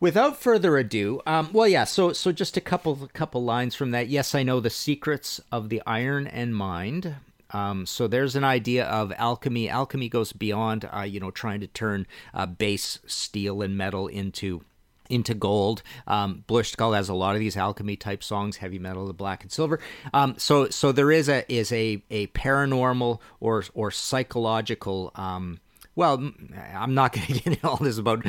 Without 0.00 0.36
further 0.36 0.78
ado, 0.78 1.20
um, 1.26 1.50
well, 1.52 1.68
yeah. 1.68 1.84
So, 1.84 2.12
so 2.12 2.32
just 2.32 2.56
a 2.56 2.60
couple, 2.60 3.08
couple 3.12 3.44
lines 3.44 3.76
from 3.76 3.92
that. 3.92 4.08
Yes, 4.08 4.34
I 4.34 4.42
know 4.42 4.58
the 4.58 4.68
secrets 4.68 5.40
of 5.52 5.68
the 5.68 5.80
iron 5.86 6.26
and 6.26 6.56
mind. 6.56 7.14
Um, 7.52 7.86
so 7.86 8.08
there's 8.08 8.34
an 8.34 8.42
idea 8.42 8.84
of 8.86 9.12
alchemy. 9.16 9.68
Alchemy 9.68 10.08
goes 10.08 10.32
beyond, 10.32 10.90
uh, 10.92 11.02
you 11.02 11.20
know, 11.20 11.30
trying 11.30 11.60
to 11.60 11.68
turn 11.68 12.08
uh, 12.34 12.46
base 12.46 12.98
steel 13.06 13.62
and 13.62 13.78
metal 13.78 14.08
into 14.08 14.64
into 15.12 15.34
gold. 15.34 15.82
Um, 16.06 16.44
Cult 16.48 16.94
has 16.94 17.08
a 17.08 17.14
lot 17.14 17.34
of 17.34 17.40
these 17.40 17.56
alchemy 17.56 17.96
type 17.96 18.24
songs, 18.24 18.56
heavy 18.56 18.78
metal, 18.78 19.06
the 19.06 19.12
black 19.12 19.42
and 19.42 19.52
silver. 19.52 19.78
Um, 20.14 20.34
so 20.38 20.68
so 20.70 20.90
there 20.92 21.12
is 21.12 21.28
a 21.28 21.50
is 21.52 21.70
a 21.72 22.02
a 22.10 22.28
paranormal 22.28 23.20
or 23.40 23.64
or 23.74 23.90
psychological. 23.90 25.12
Um, 25.14 25.60
well, 25.94 26.32
I'm 26.74 26.94
not 26.94 27.12
going 27.12 27.26
to 27.28 27.32
get 27.34 27.46
into 27.46 27.68
all 27.68 27.76
this 27.76 27.98
about 27.98 28.24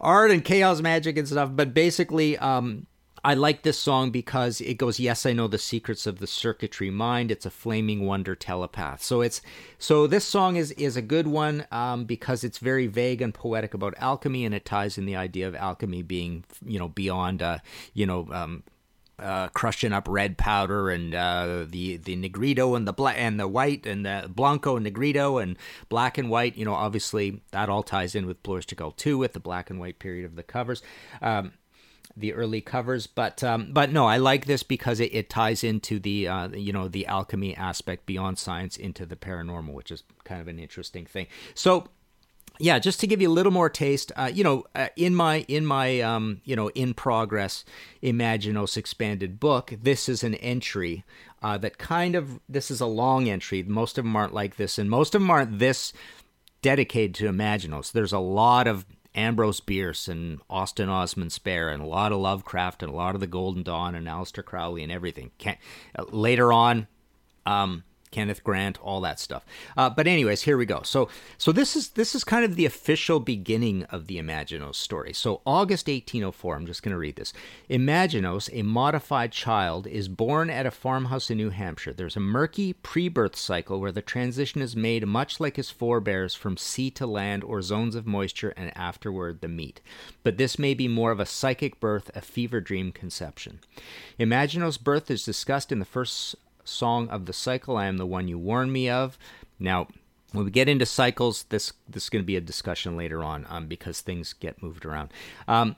art 0.00 0.30
and 0.30 0.44
chaos 0.44 0.80
magic 0.80 1.18
and 1.18 1.26
stuff, 1.26 1.50
but 1.52 1.74
basically, 1.74 2.38
um, 2.38 2.86
I 3.22 3.34
like 3.34 3.62
this 3.62 3.78
song 3.78 4.10
because 4.10 4.60
it 4.60 4.74
goes, 4.74 4.98
yes, 4.98 5.26
I 5.26 5.32
know 5.32 5.46
the 5.46 5.58
secrets 5.58 6.06
of 6.06 6.18
the 6.18 6.26
circuitry 6.26 6.90
mind. 6.90 7.30
It's 7.30 7.46
a 7.46 7.50
flaming 7.50 8.06
wonder 8.06 8.34
telepath. 8.34 9.02
So 9.02 9.20
it's 9.20 9.42
so 9.78 10.06
this 10.06 10.24
song 10.24 10.56
is 10.56 10.72
is 10.72 10.96
a 10.96 11.02
good 11.02 11.26
one 11.26 11.66
um, 11.70 12.04
because 12.04 12.44
it's 12.44 12.58
very 12.58 12.86
vague 12.86 13.20
and 13.20 13.34
poetic 13.34 13.74
about 13.74 13.94
alchemy, 13.98 14.44
and 14.44 14.54
it 14.54 14.64
ties 14.64 14.96
in 14.96 15.06
the 15.06 15.16
idea 15.16 15.46
of 15.48 15.54
alchemy 15.54 16.02
being 16.02 16.44
you 16.64 16.78
know 16.78 16.88
beyond 16.88 17.42
uh, 17.42 17.58
you 17.94 18.06
know. 18.06 18.28
Um, 18.32 18.62
uh, 19.18 19.48
crushing 19.48 19.92
up 19.92 20.08
red 20.08 20.38
powder 20.38 20.88
and 20.88 21.14
uh, 21.14 21.66
the 21.68 21.98
the 21.98 22.16
negrito 22.16 22.74
and 22.74 22.88
the 22.88 22.92
black 22.92 23.16
and 23.18 23.38
the 23.38 23.46
white 23.46 23.86
and 23.86 24.06
the 24.06 24.30
blanco 24.34 24.76
and 24.76 24.84
negrito 24.84 25.36
and 25.36 25.58
black 25.90 26.16
and 26.16 26.30
white. 26.30 26.56
You 26.56 26.64
know, 26.64 26.72
obviously 26.72 27.42
that 27.50 27.68
all 27.68 27.82
ties 27.82 28.14
in 28.14 28.26
with 28.26 28.42
Cult 28.42 28.96
too, 28.96 29.18
with 29.18 29.34
the 29.34 29.40
black 29.40 29.68
and 29.68 29.78
white 29.78 29.98
period 29.98 30.24
of 30.24 30.36
the 30.36 30.42
covers. 30.42 30.82
Um, 31.20 31.52
the 32.16 32.32
early 32.32 32.60
covers, 32.60 33.06
but 33.06 33.42
um, 33.42 33.72
but 33.72 33.92
no, 33.92 34.06
I 34.06 34.16
like 34.16 34.46
this 34.46 34.62
because 34.62 35.00
it, 35.00 35.14
it 35.14 35.30
ties 35.30 35.64
into 35.64 35.98
the 35.98 36.28
uh, 36.28 36.48
you 36.48 36.72
know 36.72 36.88
the 36.88 37.06
alchemy 37.06 37.56
aspect 37.56 38.06
beyond 38.06 38.38
science 38.38 38.76
into 38.76 39.06
the 39.06 39.16
paranormal, 39.16 39.72
which 39.72 39.90
is 39.90 40.02
kind 40.24 40.40
of 40.40 40.48
an 40.48 40.58
interesting 40.58 41.06
thing. 41.06 41.26
So 41.54 41.88
yeah, 42.60 42.78
just 42.78 43.00
to 43.00 43.06
give 43.06 43.22
you 43.22 43.28
a 43.28 43.32
little 43.32 43.52
more 43.52 43.70
taste, 43.70 44.12
uh, 44.16 44.30
you 44.32 44.44
know, 44.44 44.64
uh, 44.74 44.88
in 44.94 45.14
my 45.14 45.46
in 45.48 45.64
my 45.64 46.00
um, 46.00 46.42
you 46.44 46.54
know 46.54 46.68
in 46.70 46.94
progress 46.94 47.64
Imaginos 48.02 48.76
expanded 48.76 49.40
book, 49.40 49.72
this 49.82 50.08
is 50.08 50.22
an 50.22 50.34
entry 50.36 51.04
uh, 51.42 51.56
that 51.58 51.78
kind 51.78 52.14
of 52.14 52.38
this 52.48 52.70
is 52.70 52.80
a 52.80 52.86
long 52.86 53.28
entry. 53.28 53.62
Most 53.62 53.96
of 53.96 54.04
them 54.04 54.14
aren't 54.14 54.34
like 54.34 54.56
this, 54.56 54.78
and 54.78 54.90
most 54.90 55.14
of 55.14 55.22
them 55.22 55.30
aren't 55.30 55.58
this 55.58 55.92
dedicated 56.60 57.14
to 57.14 57.32
Imaginos. 57.32 57.92
There's 57.92 58.12
a 58.12 58.18
lot 58.18 58.66
of 58.66 58.84
Ambrose 59.14 59.60
Bierce 59.60 60.08
and 60.08 60.40
Austin 60.48 60.88
Osman 60.88 61.30
Spare 61.30 61.68
and 61.70 61.82
a 61.82 61.86
lot 61.86 62.12
of 62.12 62.20
Lovecraft 62.20 62.82
and 62.82 62.92
a 62.92 62.94
lot 62.94 63.14
of 63.14 63.20
the 63.20 63.26
Golden 63.26 63.62
Dawn 63.62 63.94
and 63.94 64.06
Aleister 64.06 64.44
Crowley 64.44 64.82
and 64.82 64.92
everything. 64.92 65.32
Can't, 65.38 65.58
uh, 65.98 66.04
later 66.10 66.52
on, 66.52 66.86
um, 67.44 67.84
Kenneth 68.10 68.42
Grant, 68.44 68.78
all 68.80 69.00
that 69.02 69.20
stuff. 69.20 69.44
Uh, 69.76 69.90
but 69.90 70.06
anyways, 70.06 70.42
here 70.42 70.56
we 70.56 70.66
go. 70.66 70.82
So 70.82 71.08
so 71.38 71.52
this 71.52 71.76
is 71.76 71.90
this 71.90 72.14
is 72.14 72.24
kind 72.24 72.44
of 72.44 72.56
the 72.56 72.66
official 72.66 73.20
beginning 73.20 73.84
of 73.84 74.06
the 74.06 74.18
Imaginos 74.18 74.76
story. 74.76 75.12
So 75.12 75.40
August 75.46 75.86
1804. 75.86 76.56
I'm 76.56 76.66
just 76.66 76.82
going 76.82 76.92
to 76.92 76.98
read 76.98 77.16
this. 77.16 77.32
Imaginos, 77.68 78.50
a 78.52 78.62
modified 78.62 79.32
child, 79.32 79.86
is 79.86 80.08
born 80.08 80.50
at 80.50 80.66
a 80.66 80.70
farmhouse 80.70 81.30
in 81.30 81.36
New 81.36 81.50
Hampshire. 81.50 81.92
There's 81.92 82.16
a 82.16 82.20
murky 82.20 82.72
pre-birth 82.72 83.36
cycle 83.36 83.80
where 83.80 83.92
the 83.92 84.02
transition 84.02 84.60
is 84.60 84.76
made 84.76 85.06
much 85.06 85.40
like 85.40 85.56
his 85.56 85.70
forebears 85.70 86.34
from 86.34 86.56
sea 86.56 86.90
to 86.92 87.06
land 87.06 87.44
or 87.44 87.62
zones 87.62 87.94
of 87.94 88.06
moisture, 88.06 88.54
and 88.56 88.76
afterward 88.76 89.40
the 89.40 89.48
meat. 89.48 89.80
But 90.22 90.36
this 90.36 90.58
may 90.58 90.74
be 90.74 90.88
more 90.88 91.10
of 91.10 91.20
a 91.20 91.26
psychic 91.26 91.80
birth, 91.80 92.10
a 92.14 92.20
fever 92.20 92.60
dream 92.60 92.92
conception. 92.92 93.60
Imaginos' 94.18 94.82
birth 94.82 95.10
is 95.10 95.24
discussed 95.24 95.72
in 95.72 95.78
the 95.78 95.84
first 95.84 96.36
song 96.70 97.08
of 97.08 97.26
the 97.26 97.32
cycle. 97.32 97.76
I 97.76 97.86
am 97.86 97.98
the 97.98 98.06
one 98.06 98.28
you 98.28 98.38
warned 98.38 98.72
me 98.72 98.88
of. 98.88 99.18
Now, 99.58 99.88
when 100.32 100.44
we 100.44 100.50
get 100.50 100.68
into 100.68 100.86
cycles, 100.86 101.44
this 101.44 101.72
this 101.88 102.04
is 102.04 102.08
going 102.08 102.22
to 102.22 102.26
be 102.26 102.36
a 102.36 102.40
discussion 102.40 102.96
later 102.96 103.22
on 103.22 103.46
um, 103.48 103.66
because 103.66 104.00
things 104.00 104.32
get 104.32 104.62
moved 104.62 104.84
around. 104.84 105.12
Um, 105.48 105.76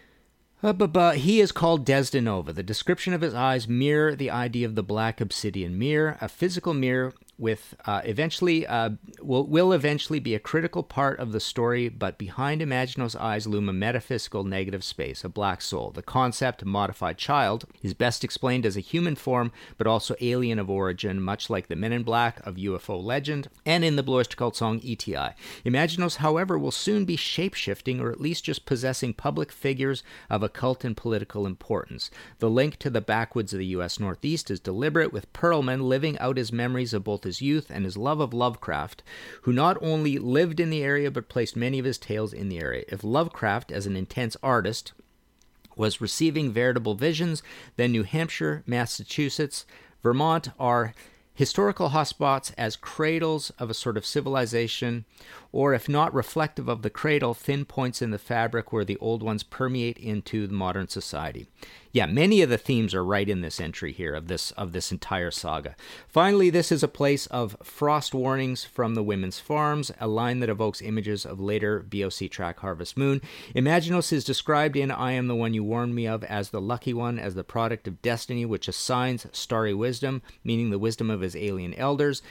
uh, 0.62 1.12
he 1.12 1.40
is 1.40 1.50
called 1.50 1.84
Desdinova. 1.84 2.54
The 2.54 2.62
description 2.62 3.12
of 3.12 3.20
his 3.20 3.34
eyes 3.34 3.66
mirror 3.66 4.14
the 4.14 4.30
idea 4.30 4.66
of 4.66 4.74
the 4.74 4.82
black 4.82 5.20
obsidian 5.20 5.78
mirror, 5.78 6.16
a 6.20 6.28
physical 6.28 6.74
mirror 6.74 7.14
with 7.38 7.74
uh, 7.86 8.02
eventually 8.04 8.66
uh, 8.66 8.90
will 9.20 9.46
will 9.46 9.72
eventually 9.72 10.20
be 10.20 10.34
a 10.34 10.38
critical 10.38 10.82
part 10.82 11.18
of 11.18 11.32
the 11.32 11.40
story. 11.40 11.88
But 11.88 12.18
behind 12.18 12.60
Imagino's 12.60 13.16
eyes 13.16 13.46
loom 13.46 13.68
a 13.68 13.72
metaphysical 13.72 14.44
negative 14.44 14.84
space, 14.84 15.24
a 15.24 15.28
black 15.28 15.60
soul. 15.60 15.90
The 15.90 16.02
concept 16.02 16.64
modified 16.64 17.18
child 17.18 17.64
is 17.82 17.94
best 17.94 18.22
explained 18.22 18.66
as 18.66 18.76
a 18.76 18.80
human 18.80 19.16
form, 19.16 19.50
but 19.78 19.86
also 19.86 20.14
alien 20.20 20.58
of 20.58 20.70
origin, 20.70 21.20
much 21.20 21.50
like 21.50 21.68
the 21.68 21.76
Men 21.76 21.92
in 21.92 22.02
Black 22.02 22.44
of 22.46 22.56
UFO 22.56 23.02
legend, 23.02 23.48
and 23.66 23.84
in 23.84 23.96
the 23.96 24.02
Blue 24.02 24.22
Cult 24.22 24.54
song 24.54 24.80
ETI. 24.84 25.30
Imaginos, 25.64 26.16
however, 26.16 26.58
will 26.58 26.70
soon 26.70 27.04
be 27.04 27.16
shapeshifting, 27.16 28.00
or 28.00 28.12
at 28.12 28.20
least 28.20 28.44
just 28.44 28.66
possessing 28.66 29.14
public 29.14 29.50
figures 29.50 30.02
of 30.30 30.42
occult 30.42 30.84
and 30.84 30.96
political 30.96 31.46
importance. 31.46 32.10
The 32.38 32.50
link 32.50 32.76
to 32.78 32.90
the 32.90 33.00
backwoods 33.00 33.52
of 33.52 33.58
the 33.58 33.66
U.S. 33.66 33.98
Northeast 33.98 34.50
is 34.50 34.60
deliberate, 34.60 35.12
with 35.12 35.32
Pearlman 35.32 35.82
living 35.82 36.18
out 36.18 36.36
his 36.36 36.52
memories 36.52 36.92
of 36.92 37.04
both 37.04 37.21
his 37.24 37.42
youth 37.42 37.70
and 37.70 37.84
his 37.84 37.96
love 37.96 38.20
of 38.20 38.34
Lovecraft, 38.34 39.02
who 39.42 39.52
not 39.52 39.76
only 39.82 40.18
lived 40.18 40.60
in 40.60 40.70
the 40.70 40.82
area 40.82 41.10
but 41.10 41.28
placed 41.28 41.56
many 41.56 41.78
of 41.78 41.84
his 41.84 41.98
tales 41.98 42.32
in 42.32 42.48
the 42.48 42.60
area. 42.60 42.84
If 42.88 43.04
Lovecraft, 43.04 43.72
as 43.72 43.86
an 43.86 43.96
intense 43.96 44.36
artist, 44.42 44.92
was 45.76 46.00
receiving 46.00 46.52
veritable 46.52 46.94
visions, 46.94 47.42
then 47.76 47.92
New 47.92 48.02
Hampshire, 48.02 48.62
Massachusetts, 48.66 49.64
Vermont 50.02 50.48
are 50.58 50.94
historical 51.34 51.90
hotspots 51.90 52.52
as 52.58 52.76
cradles 52.76 53.50
of 53.58 53.70
a 53.70 53.74
sort 53.74 53.96
of 53.96 54.04
civilization, 54.04 55.04
or 55.52 55.74
if 55.74 55.88
not 55.88 56.12
reflective 56.14 56.68
of 56.68 56.82
the 56.82 56.90
cradle, 56.90 57.34
thin 57.34 57.64
points 57.64 58.00
in 58.00 58.10
the 58.10 58.18
fabric 58.18 58.72
where 58.72 58.84
the 58.84 58.96
old 58.96 59.22
ones 59.22 59.42
permeate 59.42 59.98
into 59.98 60.46
the 60.46 60.54
modern 60.54 60.88
society. 60.88 61.46
Yeah, 61.94 62.06
many 62.06 62.40
of 62.40 62.48
the 62.48 62.56
themes 62.56 62.94
are 62.94 63.04
right 63.04 63.28
in 63.28 63.42
this 63.42 63.60
entry 63.60 63.92
here 63.92 64.14
of 64.14 64.26
this 64.26 64.50
of 64.52 64.72
this 64.72 64.90
entire 64.90 65.30
saga. 65.30 65.76
Finally, 66.08 66.48
this 66.48 66.72
is 66.72 66.82
a 66.82 66.88
place 66.88 67.26
of 67.26 67.54
frost 67.62 68.14
warnings 68.14 68.64
from 68.64 68.94
the 68.94 69.02
women's 69.02 69.38
farms, 69.38 69.92
a 70.00 70.08
line 70.08 70.40
that 70.40 70.48
evokes 70.48 70.80
images 70.80 71.26
of 71.26 71.38
later 71.38 71.80
BOC 71.80 72.30
track 72.30 72.60
Harvest 72.60 72.96
Moon. 72.96 73.20
Imaginos 73.54 74.10
is 74.10 74.24
described 74.24 74.74
in 74.74 74.90
I 74.90 75.12
Am 75.12 75.26
the 75.26 75.34
One 75.34 75.52
You 75.52 75.64
Warned 75.64 75.94
Me 75.94 76.06
of 76.06 76.24
as 76.24 76.48
the 76.48 76.62
lucky 76.62 76.94
one, 76.94 77.18
as 77.18 77.34
the 77.34 77.44
product 77.44 77.86
of 77.86 78.00
destiny, 78.00 78.46
which 78.46 78.68
assigns 78.68 79.26
starry 79.32 79.74
wisdom, 79.74 80.22
meaning 80.42 80.70
the 80.70 80.78
wisdom 80.78 81.10
of 81.10 81.20
his 81.20 81.36
alien 81.36 81.74
elders 81.74 82.22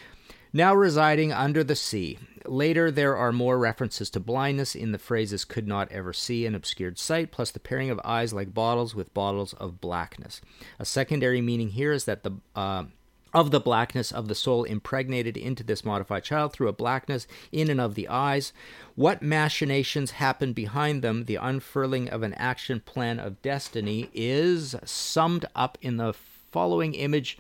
now 0.54 0.76
residing 0.76 1.32
under 1.32 1.64
the 1.64 1.76
sea. 1.76 2.20
Later, 2.46 2.90
there 2.90 3.16
are 3.16 3.32
more 3.32 3.60
references 3.60 4.10
to 4.12 4.20
blindness 4.20 4.76
in 4.76 4.92
the 4.92 4.98
phrases 4.98 5.46
could 5.46 5.68
not 5.68 5.92
ever 5.92 6.12
see 6.12 6.46
an 6.46 6.56
obscured 6.56 6.98
sight, 6.98 7.32
plus 7.32 7.52
the 7.52 7.60
pairing 7.60 7.90
of 7.90 8.00
eyes 8.04 8.34
like 8.34 8.54
bottles 8.54 8.96
with 8.96 9.14
bottles 9.14 9.54
of 9.54 9.80
blackness. 9.80 10.42
A 10.80 10.86
secondary 10.86 11.42
meaning 11.42 11.70
here 11.70 11.92
is 11.92 12.06
that 12.06 12.24
the 12.24 12.34
uh, 12.56 12.86
of 13.34 13.52
the 13.52 13.60
blackness 13.60 14.12
of 14.12 14.28
the 14.28 14.36
soul 14.36 14.64
impregnated 14.66 15.38
into 15.38 15.64
this 15.64 15.86
modified 15.86 16.24
child 16.24 16.52
through 16.52 16.68
a 16.68 16.74
blackness 16.74 17.28
in 17.52 17.70
and 17.70 17.80
of 17.80 17.96
the 17.96 18.08
eyes. 18.10 18.52
What 18.96 19.22
machinations 19.22 20.12
happen 20.12 20.54
behind 20.54 21.02
them, 21.02 21.26
the 21.26 21.38
unfurling 21.38 22.10
of 22.10 22.24
an 22.24 22.34
action 22.34 22.82
plan 22.82 23.20
of 23.20 23.42
destiny, 23.42 24.10
is 24.14 24.76
summed 24.84 25.46
up 25.56 25.78
in 25.82 25.98
the 25.98 26.14
following 26.52 26.94
image 26.94 27.38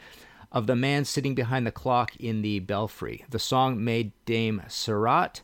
of 0.51 0.67
the 0.67 0.75
man 0.75 1.05
sitting 1.05 1.35
behind 1.35 1.65
the 1.65 1.71
clock 1.71 2.15
in 2.17 2.41
the 2.41 2.59
belfry. 2.59 3.25
The 3.29 3.39
song 3.39 3.83
made 3.83 4.11
Dame 4.25 4.63
Surratt 4.67 5.41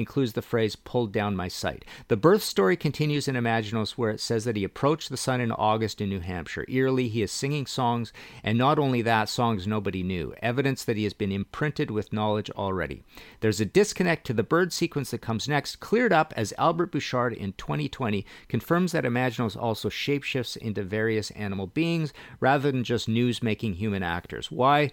includes 0.00 0.32
the 0.32 0.42
phrase 0.42 0.74
pulled 0.74 1.12
down 1.12 1.36
my 1.36 1.46
sight. 1.46 1.84
The 2.08 2.16
birth 2.16 2.42
story 2.42 2.76
continues 2.76 3.28
in 3.28 3.36
Imaginos 3.36 3.92
where 3.92 4.10
it 4.10 4.18
says 4.18 4.44
that 4.44 4.56
he 4.56 4.64
approached 4.64 5.10
the 5.10 5.16
sun 5.16 5.40
in 5.40 5.52
August 5.52 6.00
in 6.00 6.08
New 6.08 6.18
Hampshire. 6.18 6.64
Eerily, 6.68 7.06
he 7.06 7.22
is 7.22 7.30
singing 7.30 7.66
songs, 7.66 8.12
and 8.42 8.58
not 8.58 8.78
only 8.78 9.02
that, 9.02 9.28
songs 9.28 9.66
nobody 9.66 10.02
knew, 10.02 10.34
evidence 10.42 10.82
that 10.82 10.96
he 10.96 11.04
has 11.04 11.12
been 11.12 11.30
imprinted 11.30 11.92
with 11.92 12.12
knowledge 12.12 12.50
already. 12.50 13.04
There's 13.38 13.60
a 13.60 13.64
disconnect 13.64 14.26
to 14.26 14.32
the 14.32 14.42
bird 14.42 14.72
sequence 14.72 15.12
that 15.12 15.18
comes 15.20 15.48
next, 15.48 15.76
cleared 15.76 16.12
up 16.12 16.34
as 16.36 16.52
Albert 16.58 16.90
Bouchard 16.90 17.32
in 17.32 17.52
2020 17.52 18.26
confirms 18.48 18.92
that 18.92 19.04
Imaginos 19.04 19.56
also 19.56 19.88
shapeshifts 19.88 20.56
into 20.56 20.82
various 20.82 21.30
animal 21.32 21.68
beings 21.68 22.12
rather 22.40 22.72
than 22.72 22.82
just 22.82 23.08
news 23.08 23.42
making 23.42 23.74
human 23.74 24.02
actors. 24.02 24.50
Why? 24.50 24.90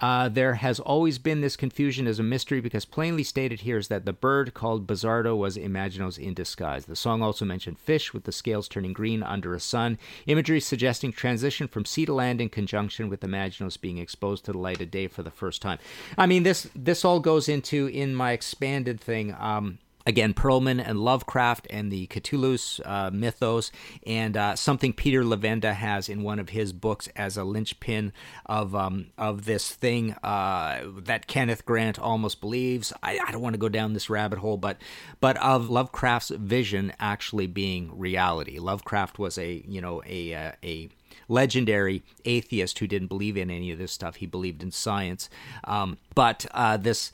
Uh, 0.00 0.28
there 0.28 0.54
has 0.54 0.78
always 0.78 1.18
been 1.18 1.40
this 1.40 1.56
confusion 1.56 2.06
as 2.06 2.18
a 2.18 2.22
mystery 2.22 2.60
because 2.60 2.84
plainly 2.84 3.24
stated 3.24 3.60
here 3.60 3.78
is 3.78 3.88
that 3.88 4.04
the 4.04 4.12
bird 4.12 4.54
called 4.54 4.86
Bizardo 4.86 5.36
was 5.36 5.56
Imaginos 5.56 6.18
in 6.18 6.34
disguise. 6.34 6.86
The 6.86 6.94
song 6.94 7.20
also 7.20 7.44
mentioned 7.44 7.78
fish 7.78 8.14
with 8.14 8.24
the 8.24 8.32
scales 8.32 8.68
turning 8.68 8.92
green 8.92 9.22
under 9.22 9.54
a 9.54 9.60
sun, 9.60 9.98
imagery 10.26 10.60
suggesting 10.60 11.12
transition 11.12 11.66
from 11.66 11.84
sea 11.84 12.06
to 12.06 12.14
land 12.14 12.40
in 12.40 12.48
conjunction 12.48 13.08
with 13.08 13.20
Imaginos 13.20 13.80
being 13.80 13.98
exposed 13.98 14.44
to 14.44 14.52
the 14.52 14.58
light 14.58 14.80
of 14.80 14.90
day 14.90 15.08
for 15.08 15.22
the 15.22 15.30
first 15.30 15.60
time. 15.60 15.78
I 16.16 16.26
mean, 16.26 16.44
this 16.44 16.68
this 16.74 17.04
all 17.04 17.18
goes 17.18 17.48
into 17.48 17.86
in 17.86 18.14
my 18.14 18.32
expanded 18.32 19.00
thing. 19.00 19.34
Um, 19.38 19.78
again 20.08 20.32
Pearlman 20.32 20.82
and 20.84 20.98
Lovecraft 20.98 21.66
and 21.68 21.92
the 21.92 22.06
Cthulhu's 22.08 22.80
uh, 22.84 23.10
mythos, 23.12 23.70
and 24.06 24.36
uh, 24.36 24.56
something 24.56 24.94
Peter 24.94 25.22
Levenda 25.22 25.74
has 25.74 26.08
in 26.08 26.22
one 26.22 26.38
of 26.38 26.48
his 26.48 26.72
books 26.72 27.08
as 27.14 27.36
a 27.36 27.44
linchpin 27.44 28.12
of 28.46 28.74
um, 28.74 29.08
of 29.18 29.44
this 29.44 29.70
thing 29.70 30.14
uh, 30.24 30.80
that 30.96 31.26
Kenneth 31.26 31.64
Grant 31.66 31.98
almost 31.98 32.40
believes. 32.40 32.92
I, 33.02 33.20
I 33.24 33.30
don't 33.30 33.42
want 33.42 33.54
to 33.54 33.58
go 33.58 33.68
down 33.68 33.92
this 33.92 34.10
rabbit 34.10 34.38
hole, 34.38 34.56
but 34.56 34.78
but 35.20 35.36
of 35.36 35.68
Lovecraft's 35.68 36.30
vision 36.30 36.92
actually 36.98 37.46
being 37.46 37.96
reality. 37.96 38.58
Lovecraft 38.58 39.18
was 39.18 39.36
a 39.36 39.62
you 39.68 39.82
know 39.82 40.02
a 40.06 40.34
uh, 40.34 40.52
a 40.64 40.88
legendary 41.28 42.02
atheist 42.24 42.78
who 42.78 42.86
didn't 42.86 43.08
believe 43.08 43.36
in 43.36 43.50
any 43.50 43.70
of 43.70 43.78
this 43.78 43.92
stuff. 43.92 44.16
He 44.16 44.26
believed 44.26 44.62
in 44.62 44.70
science, 44.70 45.28
um, 45.64 45.98
but 46.14 46.46
uh, 46.52 46.78
this 46.78 47.12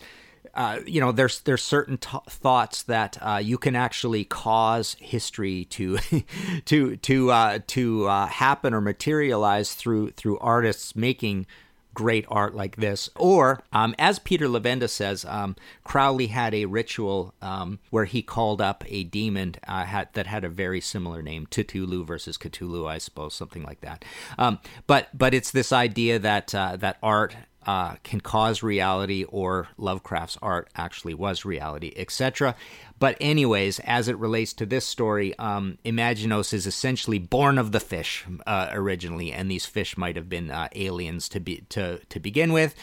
uh, 0.54 0.80
you 0.86 1.00
know, 1.00 1.12
there's 1.12 1.40
there's 1.40 1.62
certain 1.62 1.98
t- 1.98 2.18
thoughts 2.28 2.82
that 2.84 3.18
uh, 3.20 3.40
you 3.42 3.58
can 3.58 3.74
actually 3.74 4.24
cause 4.24 4.96
history 5.00 5.64
to 5.66 5.98
to 6.66 6.96
to 6.96 7.30
uh, 7.30 7.58
to 7.68 8.06
uh, 8.06 8.26
happen 8.26 8.74
or 8.74 8.80
materialize 8.80 9.74
through 9.74 10.10
through 10.12 10.38
artists 10.38 10.94
making 10.94 11.46
great 11.94 12.26
art 12.28 12.54
like 12.54 12.76
this. 12.76 13.08
Or, 13.16 13.62
um, 13.72 13.94
as 13.98 14.18
Peter 14.18 14.46
Levenda 14.46 14.90
says, 14.90 15.24
um, 15.24 15.56
Crowley 15.84 16.26
had 16.26 16.52
a 16.52 16.66
ritual 16.66 17.34
um, 17.40 17.78
where 17.90 18.04
he 18.04 18.20
called 18.20 18.60
up 18.60 18.84
a 18.88 19.04
demon 19.04 19.54
uh, 19.66 19.84
had, 19.84 20.08
that 20.12 20.26
had 20.26 20.44
a 20.44 20.48
very 20.48 20.80
similar 20.80 21.22
name, 21.22 21.46
Cthulhu 21.46 22.04
versus 22.04 22.36
Cthulhu, 22.36 22.86
I 22.86 22.98
suppose, 22.98 23.34
something 23.34 23.62
like 23.62 23.80
that. 23.80 24.04
Um, 24.36 24.58
but 24.86 25.08
but 25.16 25.32
it's 25.32 25.52
this 25.52 25.72
idea 25.72 26.18
that 26.18 26.54
uh, 26.54 26.76
that 26.76 26.98
art 27.02 27.36
uh, 27.66 27.96
can 28.02 28.20
cause 28.20 28.62
reality 28.62 29.24
or 29.24 29.68
Lovecraft's 29.76 30.38
art 30.42 30.68
actually 30.76 31.14
was 31.14 31.44
reality, 31.44 31.92
etc. 31.96 32.54
But, 32.98 33.16
anyways, 33.20 33.80
as 33.80 34.08
it 34.08 34.16
relates 34.18 34.52
to 34.54 34.66
this 34.66 34.86
story, 34.86 35.36
um, 35.38 35.78
Imaginos 35.84 36.52
is 36.52 36.66
essentially 36.66 37.18
born 37.18 37.58
of 37.58 37.72
the 37.72 37.80
fish 37.80 38.24
uh, 38.46 38.68
originally, 38.72 39.32
and 39.32 39.50
these 39.50 39.66
fish 39.66 39.96
might 39.96 40.16
have 40.16 40.28
been 40.28 40.50
uh, 40.50 40.68
aliens 40.74 41.28
to 41.30 41.40
be 41.40 41.64
to 41.70 41.98
to 41.98 42.20
begin 42.20 42.52
with. 42.52 42.74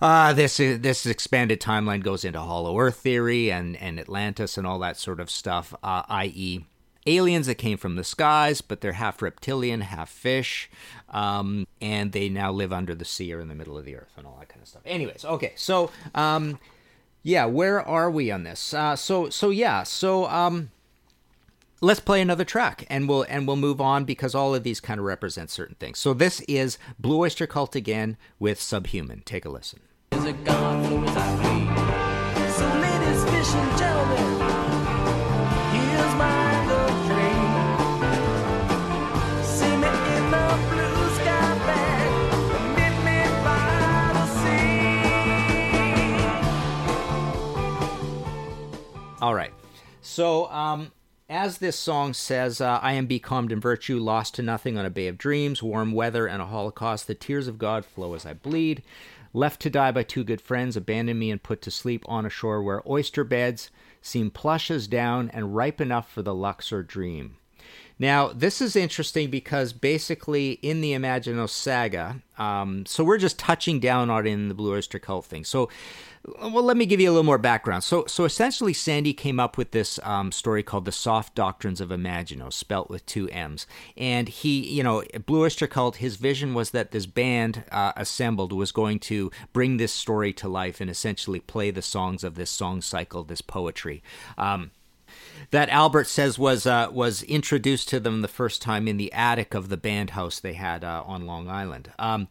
Uh, 0.00 0.34
this 0.34 0.58
this 0.58 1.06
expanded 1.06 1.60
timeline 1.60 2.02
goes 2.02 2.24
into 2.24 2.40
Hollow 2.40 2.78
Earth 2.78 2.96
theory 2.96 3.50
and 3.50 3.76
and 3.76 3.98
Atlantis 3.98 4.58
and 4.58 4.66
all 4.66 4.78
that 4.80 4.98
sort 4.98 5.20
of 5.20 5.30
stuff, 5.30 5.74
uh, 5.82 6.02
i.e 6.08 6.64
aliens 7.06 7.46
that 7.46 7.56
came 7.56 7.78
from 7.78 7.96
the 7.96 8.04
skies, 8.04 8.60
but 8.60 8.80
they're 8.80 8.92
half 8.92 9.22
reptilian, 9.22 9.80
half 9.82 10.08
fish, 10.08 10.70
um, 11.10 11.66
and 11.80 12.12
they 12.12 12.28
now 12.28 12.52
live 12.52 12.72
under 12.72 12.94
the 12.94 13.04
sea 13.04 13.32
or 13.32 13.40
in 13.40 13.48
the 13.48 13.54
middle 13.54 13.78
of 13.78 13.84
the 13.84 13.96
earth 13.96 14.12
and 14.16 14.26
all 14.26 14.36
that 14.38 14.48
kind 14.48 14.62
of 14.62 14.68
stuff. 14.68 14.82
Anyways, 14.84 15.24
okay, 15.24 15.52
so 15.56 15.90
um, 16.14 16.58
yeah, 17.22 17.44
where 17.44 17.80
are 17.80 18.10
we 18.10 18.30
on 18.30 18.44
this? 18.44 18.72
Uh, 18.74 18.96
so 18.96 19.28
so 19.30 19.50
yeah, 19.50 19.82
so 19.82 20.26
um, 20.26 20.70
let's 21.80 22.00
play 22.00 22.20
another 22.20 22.44
track 22.44 22.86
and 22.88 23.08
we'll 23.08 23.22
and 23.28 23.46
we'll 23.46 23.56
move 23.56 23.80
on 23.80 24.04
because 24.04 24.34
all 24.34 24.54
of 24.54 24.62
these 24.62 24.80
kind 24.80 24.98
of 25.00 25.06
represent 25.06 25.50
certain 25.50 25.76
things. 25.76 25.98
So 25.98 26.14
this 26.14 26.40
is 26.42 26.78
Blue 26.98 27.18
Oyster 27.18 27.46
Cult 27.46 27.74
again 27.74 28.16
with 28.38 28.60
Subhuman. 28.60 29.22
Take 29.24 29.44
a 29.44 29.50
listen. 29.50 29.80
So, 50.16 50.50
um, 50.50 50.92
as 51.28 51.58
this 51.58 51.78
song 51.78 52.14
says, 52.14 52.62
uh, 52.62 52.78
I 52.80 52.94
am 52.94 53.04
becalmed 53.04 53.52
in 53.52 53.60
virtue, 53.60 53.98
lost 53.98 54.34
to 54.36 54.42
nothing 54.42 54.78
on 54.78 54.86
a 54.86 54.90
bay 54.90 55.08
of 55.08 55.18
dreams, 55.18 55.62
warm 55.62 55.92
weather 55.92 56.26
and 56.26 56.40
a 56.40 56.46
holocaust. 56.46 57.06
The 57.06 57.14
tears 57.14 57.48
of 57.48 57.58
God 57.58 57.84
flow 57.84 58.14
as 58.14 58.24
I 58.24 58.32
bleed. 58.32 58.82
Left 59.34 59.60
to 59.60 59.68
die 59.68 59.92
by 59.92 60.04
two 60.04 60.24
good 60.24 60.40
friends, 60.40 60.74
abandoned 60.74 61.20
me 61.20 61.30
and 61.30 61.42
put 61.42 61.60
to 61.60 61.70
sleep 61.70 62.02
on 62.08 62.24
a 62.24 62.30
shore 62.30 62.62
where 62.62 62.80
oyster 62.88 63.24
beds 63.24 63.70
seem 64.00 64.30
plush 64.30 64.70
as 64.70 64.88
down 64.88 65.28
and 65.34 65.54
ripe 65.54 65.82
enough 65.82 66.10
for 66.10 66.22
the 66.22 66.34
Luxor 66.34 66.82
dream. 66.82 67.36
Now, 67.98 68.28
this 68.28 68.60
is 68.60 68.76
interesting 68.76 69.30
because 69.30 69.72
basically 69.72 70.52
in 70.62 70.82
the 70.82 70.92
Imaginos 70.92 71.48
saga, 71.48 72.20
um, 72.36 72.84
so 72.84 73.02
we're 73.02 73.16
just 73.16 73.38
touching 73.38 73.80
down 73.80 74.10
on 74.10 74.26
in 74.26 74.48
the 74.48 74.54
Blue 74.54 74.74
Oyster 74.74 74.98
Cult 74.98 75.24
thing. 75.24 75.44
So, 75.44 75.70
well, 76.40 76.62
let 76.62 76.76
me 76.76 76.84
give 76.84 77.00
you 77.00 77.08
a 77.08 77.12
little 77.12 77.24
more 77.24 77.38
background. 77.38 77.84
So, 77.84 78.04
so 78.06 78.24
essentially, 78.24 78.74
Sandy 78.74 79.14
came 79.14 79.40
up 79.40 79.56
with 79.56 79.70
this 79.70 79.98
um, 80.02 80.30
story 80.30 80.62
called 80.62 80.84
"The 80.84 80.92
Soft 80.92 81.34
Doctrines 81.34 81.80
of 81.80 81.88
Imaginos," 81.88 82.52
spelt 82.52 82.90
with 82.90 83.06
two 83.06 83.30
M's. 83.30 83.66
And 83.96 84.28
he, 84.28 84.60
you 84.66 84.82
know, 84.82 85.02
Blue 85.24 85.44
Oyster 85.44 85.66
Cult. 85.66 85.96
His 85.96 86.16
vision 86.16 86.52
was 86.52 86.72
that 86.72 86.90
this 86.90 87.06
band 87.06 87.64
uh, 87.70 87.92
assembled 87.96 88.52
was 88.52 88.72
going 88.72 88.98
to 89.00 89.30
bring 89.54 89.76
this 89.78 89.92
story 89.92 90.34
to 90.34 90.48
life 90.48 90.80
and 90.82 90.90
essentially 90.90 91.40
play 91.40 91.70
the 91.70 91.80
songs 91.80 92.24
of 92.24 92.34
this 92.34 92.50
song 92.50 92.82
cycle, 92.82 93.24
this 93.24 93.40
poetry. 93.40 94.02
Um, 94.36 94.72
that 95.50 95.68
Albert 95.68 96.06
says 96.06 96.38
was 96.38 96.66
uh, 96.66 96.88
was 96.90 97.22
introduced 97.24 97.88
to 97.90 98.00
them 98.00 98.22
the 98.22 98.28
first 98.28 98.62
time 98.62 98.88
in 98.88 98.96
the 98.96 99.12
attic 99.12 99.54
of 99.54 99.68
the 99.68 99.76
band 99.76 100.10
house 100.10 100.40
they 100.40 100.54
had 100.54 100.84
uh, 100.84 101.02
on 101.06 101.26
Long 101.26 101.48
Island. 101.48 101.90
Um, 101.98 102.28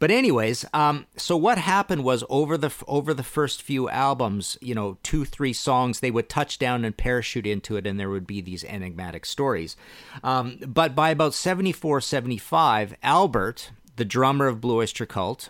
but 0.00 0.12
anyways, 0.12 0.64
um, 0.72 1.06
so 1.16 1.36
what 1.36 1.58
happened 1.58 2.04
was 2.04 2.22
over 2.28 2.56
the 2.56 2.72
over 2.86 3.12
the 3.12 3.24
first 3.24 3.62
few 3.62 3.88
albums, 3.88 4.56
you 4.60 4.74
know, 4.74 4.96
two 5.02 5.24
three 5.24 5.52
songs, 5.52 6.00
they 6.00 6.10
would 6.10 6.28
touch 6.28 6.58
down 6.58 6.84
and 6.84 6.96
parachute 6.96 7.46
into 7.46 7.76
it, 7.76 7.86
and 7.86 7.98
there 7.98 8.10
would 8.10 8.26
be 8.26 8.40
these 8.40 8.64
enigmatic 8.64 9.26
stories. 9.26 9.76
Um, 10.22 10.58
but 10.66 10.94
by 10.94 11.10
about 11.10 11.34
74, 11.34 12.00
75, 12.00 12.94
Albert, 13.02 13.72
the 13.96 14.04
drummer 14.04 14.46
of 14.46 14.60
Blue 14.60 14.76
Oyster 14.76 15.06
Cult, 15.06 15.48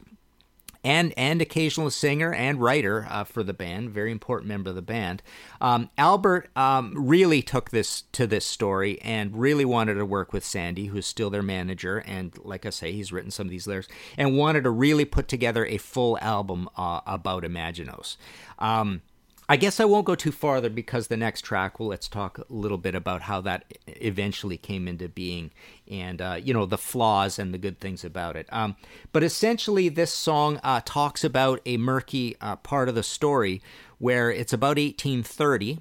and 0.85 1.13
and 1.17 1.43
occasional 1.43 1.91
singer 1.91 2.33
and 2.33 2.61
writer 2.61 3.07
uh, 3.11 3.25
for 3.25 3.43
the 3.43 3.53
band, 3.53 3.91
very 3.91 4.13
important 4.13 4.49
member 4.49 4.71
of 4.71 4.77
the 4.77 4.83
band. 4.83 5.23
Um, 5.61 5.91
Albert 5.99 6.51
um, 6.57 6.93
really 6.97 7.43
took 7.43 7.71
this 7.71 8.03
to 8.13 8.27
this 8.27 8.47
story 8.47 9.01
and 9.03 9.39
really 9.39 9.65
wanted 9.65 9.95
to 9.95 10.05
work 10.05 10.33
with 10.33 10.45
Sandy, 10.45 10.87
who's 10.87 11.07
still 11.07 11.31
their 11.31 11.43
manager, 11.43 11.99
and 11.99 12.37
like 12.45 12.67
I 12.67 12.71
say, 12.71 12.93
he's 12.93 13.13
written 13.13 13.31
some 13.31 13.47
of 13.47 13.51
these 13.51 13.67
lyrics, 13.67 13.89
and 14.17 14.37
wanted 14.37 14.65
to 14.65 14.71
really 14.71 15.05
put 15.05 15.29
together 15.29 15.67
a 15.67 15.79
full 15.79 16.19
album 16.21 16.69
uh, 16.77 17.01
about 17.07 17.43
Imaginos. 17.43 18.17
Um, 18.59 19.03
I 19.51 19.57
guess 19.57 19.81
I 19.81 19.87
won't 19.87 20.05
go 20.05 20.15
too 20.15 20.31
farther 20.31 20.69
because 20.69 21.09
the 21.09 21.17
next 21.17 21.41
track, 21.41 21.81
well, 21.81 21.89
let's 21.89 22.07
talk 22.07 22.39
a 22.39 22.45
little 22.51 22.77
bit 22.77 22.95
about 22.95 23.23
how 23.23 23.41
that 23.43 23.65
eventually 23.87 24.59
came 24.59 24.87
into 24.87 25.09
being 25.09 25.53
and, 25.91 26.21
uh, 26.21 26.39
you 26.43 26.53
know, 26.53 26.67
the 26.67 26.77
flaws 26.77 27.39
and 27.39 27.55
the 27.55 27.59
good 27.59 27.81
things 27.81 28.05
about 28.05 28.37
it. 28.37 28.47
Um, 28.53 28.77
but 29.11 29.23
essentially, 29.23 29.89
this 29.89 30.13
song 30.13 30.61
uh, 30.63 30.83
talks 30.85 31.25
about 31.25 31.63
a 31.65 31.79
murky 31.79 32.37
uh, 32.43 32.57
part 32.57 32.91
of 32.91 32.95
the 32.95 33.03
story 33.03 33.63
where 33.99 34.31
it's 34.31 34.53
about 34.53 34.77
1830 34.77 35.79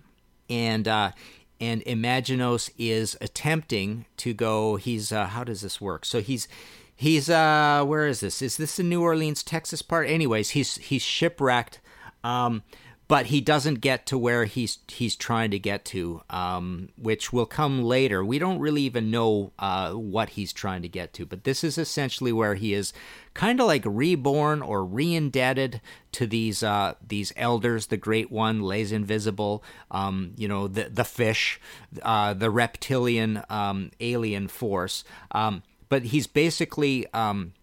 and. 0.50 0.88
Uh, 0.88 1.12
and 1.60 1.82
Imaginos 1.86 2.70
is 2.78 3.18
attempting 3.20 4.06
to 4.18 4.32
go. 4.32 4.76
He's 4.76 5.12
uh, 5.12 5.26
how 5.26 5.44
does 5.44 5.62
this 5.62 5.82
work? 5.82 6.06
So 6.06 6.22
he's 6.22 6.48
he's 6.96 7.32
uh 7.32 7.84
where 7.84 8.06
is 8.06 8.20
this? 8.20 8.44
Is 8.44 8.58
this 8.58 8.76
the 8.78 8.84
New 8.84 9.02
Orleans, 9.02 9.42
Texas 9.42 9.82
part? 9.82 10.08
Anyways, 10.08 10.52
he's 10.52 10.76
he's 10.76 11.02
shipwrecked. 11.02 11.80
Um, 12.24 12.62
but 13.08 13.28
he 13.28 13.40
doesn't 13.40 13.76
get 13.76 14.06
to 14.06 14.18
where 14.18 14.46
he's 14.46 14.80
he's 14.88 15.16
trying 15.16 15.50
to 15.52 15.60
get 15.60 15.86
to, 15.86 16.22
um, 16.30 16.90
which 16.98 17.32
will 17.32 17.46
come 17.46 17.84
later. 17.84 18.24
We 18.24 18.38
don't 18.38 18.60
really 18.60 18.82
even 18.82 19.10
know 19.10 19.54
uh, 19.58 19.94
what 19.94 20.30
he's 20.30 20.52
trying 20.52 20.82
to 20.82 20.90
get 20.90 21.14
to, 21.14 21.26
but 21.26 21.46
this 21.46 21.64
is 21.64 21.78
essentially 21.78 22.34
where 22.34 22.56
he 22.56 22.74
is 22.74 22.92
kind 23.34 23.62
of 23.62 23.68
like 23.68 23.84
reborn 23.86 24.62
or 24.62 24.84
re-indebted 24.84 25.80
to 26.14 26.28
these 26.28 26.64
uh, 26.64 26.96
these 27.06 27.32
elders, 27.38 27.88
the 27.88 27.98
Great 27.98 28.30
One, 28.30 28.62
Les 28.62 28.92
Invisibles, 28.92 29.62
um, 29.90 30.34
you 30.36 30.50
know, 30.50 30.68
the 30.68 30.90
the 30.90 31.06
fish, 31.06 31.62
uh, 32.02 32.34
the 32.34 32.50
reptilian 32.50 33.42
um, 33.50 33.92
alien 34.02 34.50
force. 34.50 35.06
Um, 35.32 35.64
but 35.88 36.04
he's 36.04 36.28
basically 36.28 37.08
um, 37.14 37.54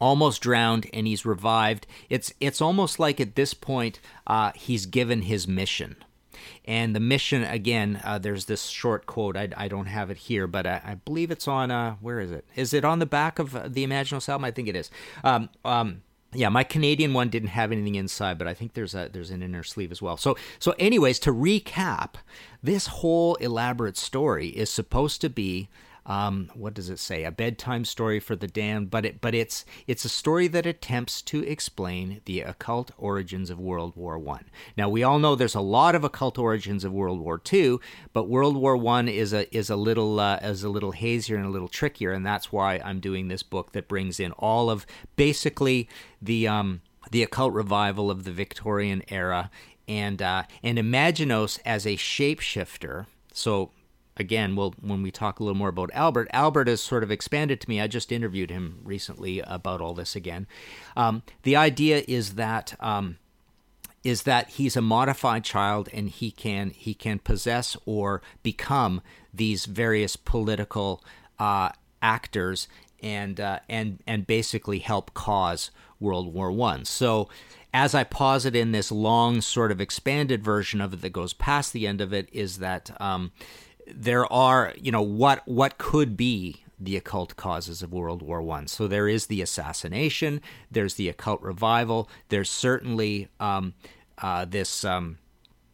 almost 0.00 0.42
drowned 0.42 0.86
and 0.92 1.06
he's 1.06 1.24
revived. 1.24 1.86
It's 2.08 2.32
it's 2.40 2.60
almost 2.60 2.98
like 2.98 3.20
at 3.20 3.34
this 3.34 3.54
point 3.54 4.00
uh, 4.26 4.52
he's 4.54 4.86
given 4.86 5.22
his 5.22 5.48
mission. 5.48 5.96
And 6.64 6.94
the 6.94 7.00
mission 7.00 7.42
again, 7.44 8.00
uh, 8.04 8.18
there's 8.18 8.44
this 8.44 8.66
short 8.66 9.06
quote. 9.06 9.36
I, 9.36 9.48
I 9.56 9.68
don't 9.68 9.86
have 9.86 10.10
it 10.10 10.18
here, 10.18 10.46
but 10.46 10.66
I, 10.66 10.80
I 10.84 10.94
believe 10.94 11.30
it's 11.30 11.48
on. 11.48 11.70
Uh, 11.70 11.96
where 12.00 12.20
is 12.20 12.30
it? 12.30 12.44
Is 12.54 12.72
it 12.72 12.84
on 12.84 12.98
the 12.98 13.06
back 13.06 13.38
of 13.38 13.52
the 13.52 13.86
Imaginos 13.86 14.28
album? 14.28 14.44
I 14.44 14.50
think 14.50 14.68
it 14.68 14.76
is. 14.76 14.90
Um, 15.24 15.48
um, 15.64 16.02
yeah, 16.32 16.50
my 16.50 16.62
Canadian 16.62 17.14
one 17.14 17.30
didn't 17.30 17.48
have 17.50 17.72
anything 17.72 17.94
inside, 17.94 18.36
but 18.36 18.46
I 18.46 18.54
think 18.54 18.74
there's 18.74 18.94
a 18.94 19.08
there's 19.10 19.30
an 19.30 19.42
inner 19.42 19.62
sleeve 19.62 19.90
as 19.90 20.02
well. 20.02 20.16
So 20.16 20.36
so 20.58 20.74
anyways, 20.78 21.18
to 21.20 21.32
recap, 21.32 22.14
this 22.62 22.86
whole 22.86 23.34
elaborate 23.36 23.96
story 23.96 24.48
is 24.48 24.70
supposed 24.70 25.20
to 25.22 25.30
be 25.30 25.68
um, 26.08 26.50
what 26.54 26.72
does 26.72 26.88
it 26.88 26.98
say? 26.98 27.24
A 27.24 27.30
bedtime 27.30 27.84
story 27.84 28.18
for 28.18 28.34
the 28.34 28.48
damned, 28.48 28.90
but 28.90 29.04
it 29.04 29.20
but 29.20 29.34
it's 29.34 29.66
it's 29.86 30.06
a 30.06 30.08
story 30.08 30.48
that 30.48 30.64
attempts 30.64 31.20
to 31.22 31.46
explain 31.46 32.22
the 32.24 32.40
occult 32.40 32.90
origins 32.96 33.50
of 33.50 33.60
World 33.60 33.94
War 33.94 34.18
One. 34.18 34.46
Now 34.74 34.88
we 34.88 35.02
all 35.02 35.18
know 35.18 35.34
there's 35.34 35.54
a 35.54 35.60
lot 35.60 35.94
of 35.94 36.04
occult 36.04 36.38
origins 36.38 36.82
of 36.82 36.94
World 36.94 37.20
War 37.20 37.38
Two, 37.38 37.78
but 38.14 38.28
World 38.28 38.56
War 38.56 38.74
One 38.74 39.06
is 39.06 39.34
a 39.34 39.54
is 39.54 39.68
a 39.68 39.76
little 39.76 40.18
uh, 40.18 40.38
is 40.42 40.64
a 40.64 40.70
little 40.70 40.92
hazier 40.92 41.36
and 41.36 41.46
a 41.46 41.50
little 41.50 41.68
trickier, 41.68 42.12
and 42.12 42.24
that's 42.24 42.50
why 42.50 42.80
I'm 42.82 43.00
doing 43.00 43.28
this 43.28 43.42
book 43.42 43.72
that 43.72 43.86
brings 43.86 44.18
in 44.18 44.32
all 44.32 44.70
of 44.70 44.86
basically 45.16 45.90
the 46.22 46.48
um, 46.48 46.80
the 47.10 47.22
occult 47.22 47.52
revival 47.52 48.10
of 48.10 48.24
the 48.24 48.32
Victorian 48.32 49.02
era 49.08 49.50
and 49.86 50.22
uh, 50.22 50.44
and 50.62 50.78
Imaginos 50.78 51.60
as 51.66 51.86
a 51.86 51.96
shapeshifter. 51.96 53.04
So 53.34 53.72
again, 54.18 54.56
well, 54.56 54.74
when 54.80 55.02
we 55.02 55.10
talk 55.10 55.40
a 55.40 55.44
little 55.44 55.56
more 55.56 55.68
about 55.68 55.90
Albert, 55.94 56.28
Albert 56.32 56.68
has 56.68 56.82
sort 56.82 57.02
of 57.02 57.10
expanded 57.10 57.60
to 57.60 57.68
me. 57.68 57.80
I 57.80 57.86
just 57.86 58.12
interviewed 58.12 58.50
him 58.50 58.80
recently 58.84 59.40
about 59.40 59.80
all 59.80 59.94
this 59.94 60.16
again. 60.16 60.46
Um, 60.96 61.22
the 61.42 61.56
idea 61.56 62.02
is 62.06 62.34
that. 62.34 62.74
Um, 62.80 63.18
is 64.04 64.22
that 64.22 64.48
he's 64.50 64.76
a 64.76 64.80
modified 64.80 65.42
child 65.42 65.88
and 65.92 66.08
he 66.08 66.30
can 66.30 66.70
he 66.70 66.94
can 66.94 67.18
possess 67.18 67.76
or 67.84 68.22
become 68.44 69.02
these 69.34 69.66
various 69.66 70.14
political 70.14 71.02
uh, 71.40 71.70
actors 72.00 72.68
and 73.02 73.40
uh, 73.40 73.58
and 73.68 73.98
and 74.06 74.26
basically 74.26 74.78
help 74.78 75.12
cause 75.14 75.72
World 76.00 76.32
War 76.32 76.50
One. 76.50 76.84
So 76.84 77.28
as 77.72 77.94
I 77.94 78.04
posit 78.04 78.56
in 78.56 78.72
this 78.72 78.90
long 78.90 79.40
sort 79.40 79.70
of 79.70 79.80
expanded 79.80 80.42
version 80.42 80.80
of 80.80 80.94
it 80.94 81.02
that 81.02 81.10
goes 81.10 81.32
past 81.32 81.72
the 81.72 81.86
end 81.86 82.00
of 82.00 82.12
it 82.12 82.28
is 82.32 82.58
that 82.58 82.90
um, 83.00 83.32
there 83.94 84.30
are, 84.32 84.74
you 84.80 84.92
know, 84.92 85.02
what 85.02 85.42
what 85.46 85.78
could 85.78 86.16
be 86.16 86.64
the 86.80 86.96
occult 86.96 87.36
causes 87.36 87.82
of 87.82 87.92
World 87.92 88.22
War 88.22 88.40
One. 88.40 88.66
So 88.68 88.86
there 88.86 89.08
is 89.08 89.26
the 89.26 89.42
assassination, 89.42 90.40
there's 90.70 90.94
the 90.94 91.08
occult 91.08 91.42
revival, 91.42 92.08
there's 92.28 92.50
certainly 92.50 93.28
um, 93.40 93.74
uh, 94.18 94.44
this 94.44 94.84
um, 94.84 95.18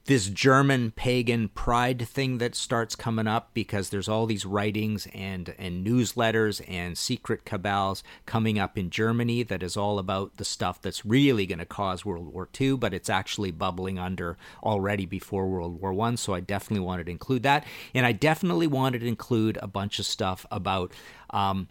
this 0.07 0.29
German 0.29 0.91
pagan 0.91 1.49
pride 1.49 2.07
thing 2.07 2.39
that 2.39 2.55
starts 2.55 2.95
coming 2.95 3.27
up 3.27 3.51
because 3.55 3.89
there's 3.89 4.09
all 4.09 4.27
these 4.27 4.45
writings 4.45 5.09
and 5.15 5.55
and 5.59 5.87
newsletters 5.87 6.63
and 6.69 6.99
secret 6.99 7.45
cabals 7.45 8.03
coming 8.27 8.59
up 8.59 8.77
in 8.77 8.91
Germany 8.91 9.43
that 9.43 9.63
is 9.63 9.77
all 9.77 9.99
about 9.99 10.37
the 10.37 10.45
stuff 10.45 10.81
that's 10.83 11.07
really 11.07 11.47
going 11.47 11.59
to 11.59 11.65
cause 11.65 12.05
World 12.05 12.33
War 12.33 12.49
II, 12.61 12.77
but 12.77 12.93
it's 12.93 13.09
actually 13.09 13.51
bubbling 13.51 13.99
under 13.99 14.37
already 14.63 15.07
before 15.07 15.49
World 15.49 15.81
War 15.81 15.93
One. 15.93 16.17
So 16.17 16.35
I 16.35 16.41
definitely 16.41 16.85
wanted 16.85 17.07
to 17.07 17.13
include 17.13 17.43
that, 17.45 17.65
and 17.95 18.05
I 18.05 18.13
definitely 18.13 18.67
wanted 18.67 19.01
to 19.01 19.07
include 19.07 19.59
a 19.63 19.67
bunch 19.67 19.99
of 19.99 20.07
stuff 20.07 20.45
about. 20.51 20.93
Um, 21.31 21.69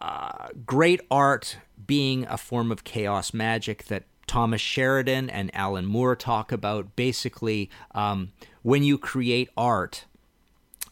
uh, 0.00 0.50
great 0.64 1.00
art 1.10 1.56
being 1.88 2.24
a 2.26 2.38
form 2.38 2.70
of 2.70 2.84
chaos 2.84 3.34
magic 3.34 3.86
that 3.86 4.04
Thomas 4.28 4.60
Sheridan 4.60 5.28
and 5.28 5.50
Alan 5.54 5.86
Moore 5.86 6.14
talk 6.14 6.52
about 6.52 6.94
basically 6.94 7.70
um, 7.92 8.32
when 8.62 8.84
you 8.84 8.98
create 8.98 9.48
art. 9.56 10.04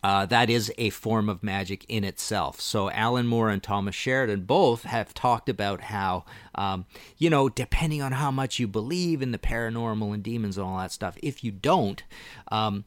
Uh, 0.06 0.24
that 0.24 0.48
is 0.48 0.72
a 0.78 0.90
form 0.90 1.28
of 1.28 1.42
magic 1.42 1.84
in 1.88 2.04
itself. 2.04 2.60
So, 2.60 2.88
Alan 2.92 3.26
Moore 3.26 3.50
and 3.50 3.60
Thomas 3.60 3.96
Sheridan 3.96 4.42
both 4.42 4.84
have 4.84 5.12
talked 5.12 5.48
about 5.48 5.80
how, 5.80 6.24
um, 6.54 6.86
you 7.18 7.28
know, 7.28 7.48
depending 7.48 8.02
on 8.02 8.12
how 8.12 8.30
much 8.30 8.60
you 8.60 8.68
believe 8.68 9.20
in 9.20 9.32
the 9.32 9.38
paranormal 9.38 10.14
and 10.14 10.22
demons 10.22 10.58
and 10.58 10.64
all 10.64 10.78
that 10.78 10.92
stuff, 10.92 11.18
if 11.24 11.42
you 11.42 11.50
don't, 11.50 12.04
um, 12.52 12.84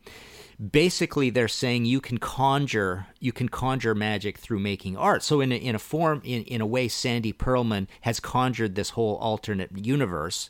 basically 0.71 1.29
they're 1.29 1.49
saying 1.49 1.83
you 1.83 1.99
can 1.99 2.17
conjure 2.17 3.07
you 3.19 3.31
can 3.31 3.47
conjure 3.47 3.95
magic 3.95 4.37
through 4.37 4.59
making 4.59 4.97
art 4.97 5.23
so 5.23 5.39
in 5.39 5.53
a, 5.53 5.55
in 5.55 5.73
a 5.73 5.79
form 5.79 6.21
in, 6.25 6.43
in 6.43 6.59
a 6.59 6.65
way 6.65 6.85
sandy 6.89 7.31
pearlman 7.31 7.87
has 8.01 8.19
conjured 8.19 8.75
this 8.75 8.89
whole 8.89 9.15
alternate 9.17 9.69
universe 9.77 10.49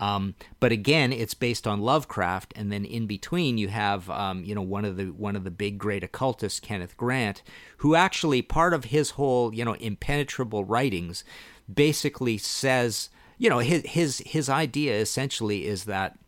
um, 0.00 0.34
but 0.58 0.72
again, 0.72 1.12
it's 1.12 1.34
based 1.34 1.66
on 1.66 1.82
Lovecraft, 1.82 2.54
and 2.56 2.72
then 2.72 2.86
in 2.86 3.06
between 3.06 3.58
you 3.58 3.68
have, 3.68 4.08
um, 4.08 4.42
you 4.42 4.54
know, 4.54 4.62
one 4.62 4.86
of 4.86 4.96
the 4.96 5.06
one 5.06 5.36
of 5.36 5.44
the 5.44 5.50
big 5.50 5.78
great 5.78 6.02
occultists, 6.02 6.58
Kenneth 6.58 6.96
Grant, 6.96 7.42
who 7.78 7.94
actually 7.94 8.40
part 8.40 8.72
of 8.72 8.86
his 8.86 9.10
whole, 9.10 9.54
you 9.54 9.64
know, 9.64 9.74
impenetrable 9.74 10.64
writings, 10.64 11.22
basically 11.72 12.38
says, 12.38 13.10
you 13.36 13.50
know, 13.50 13.58
his 13.58 13.82
his 13.84 14.22
his 14.26 14.48
idea 14.48 14.98
essentially 14.98 15.66
is 15.66 15.84
that 15.84 16.18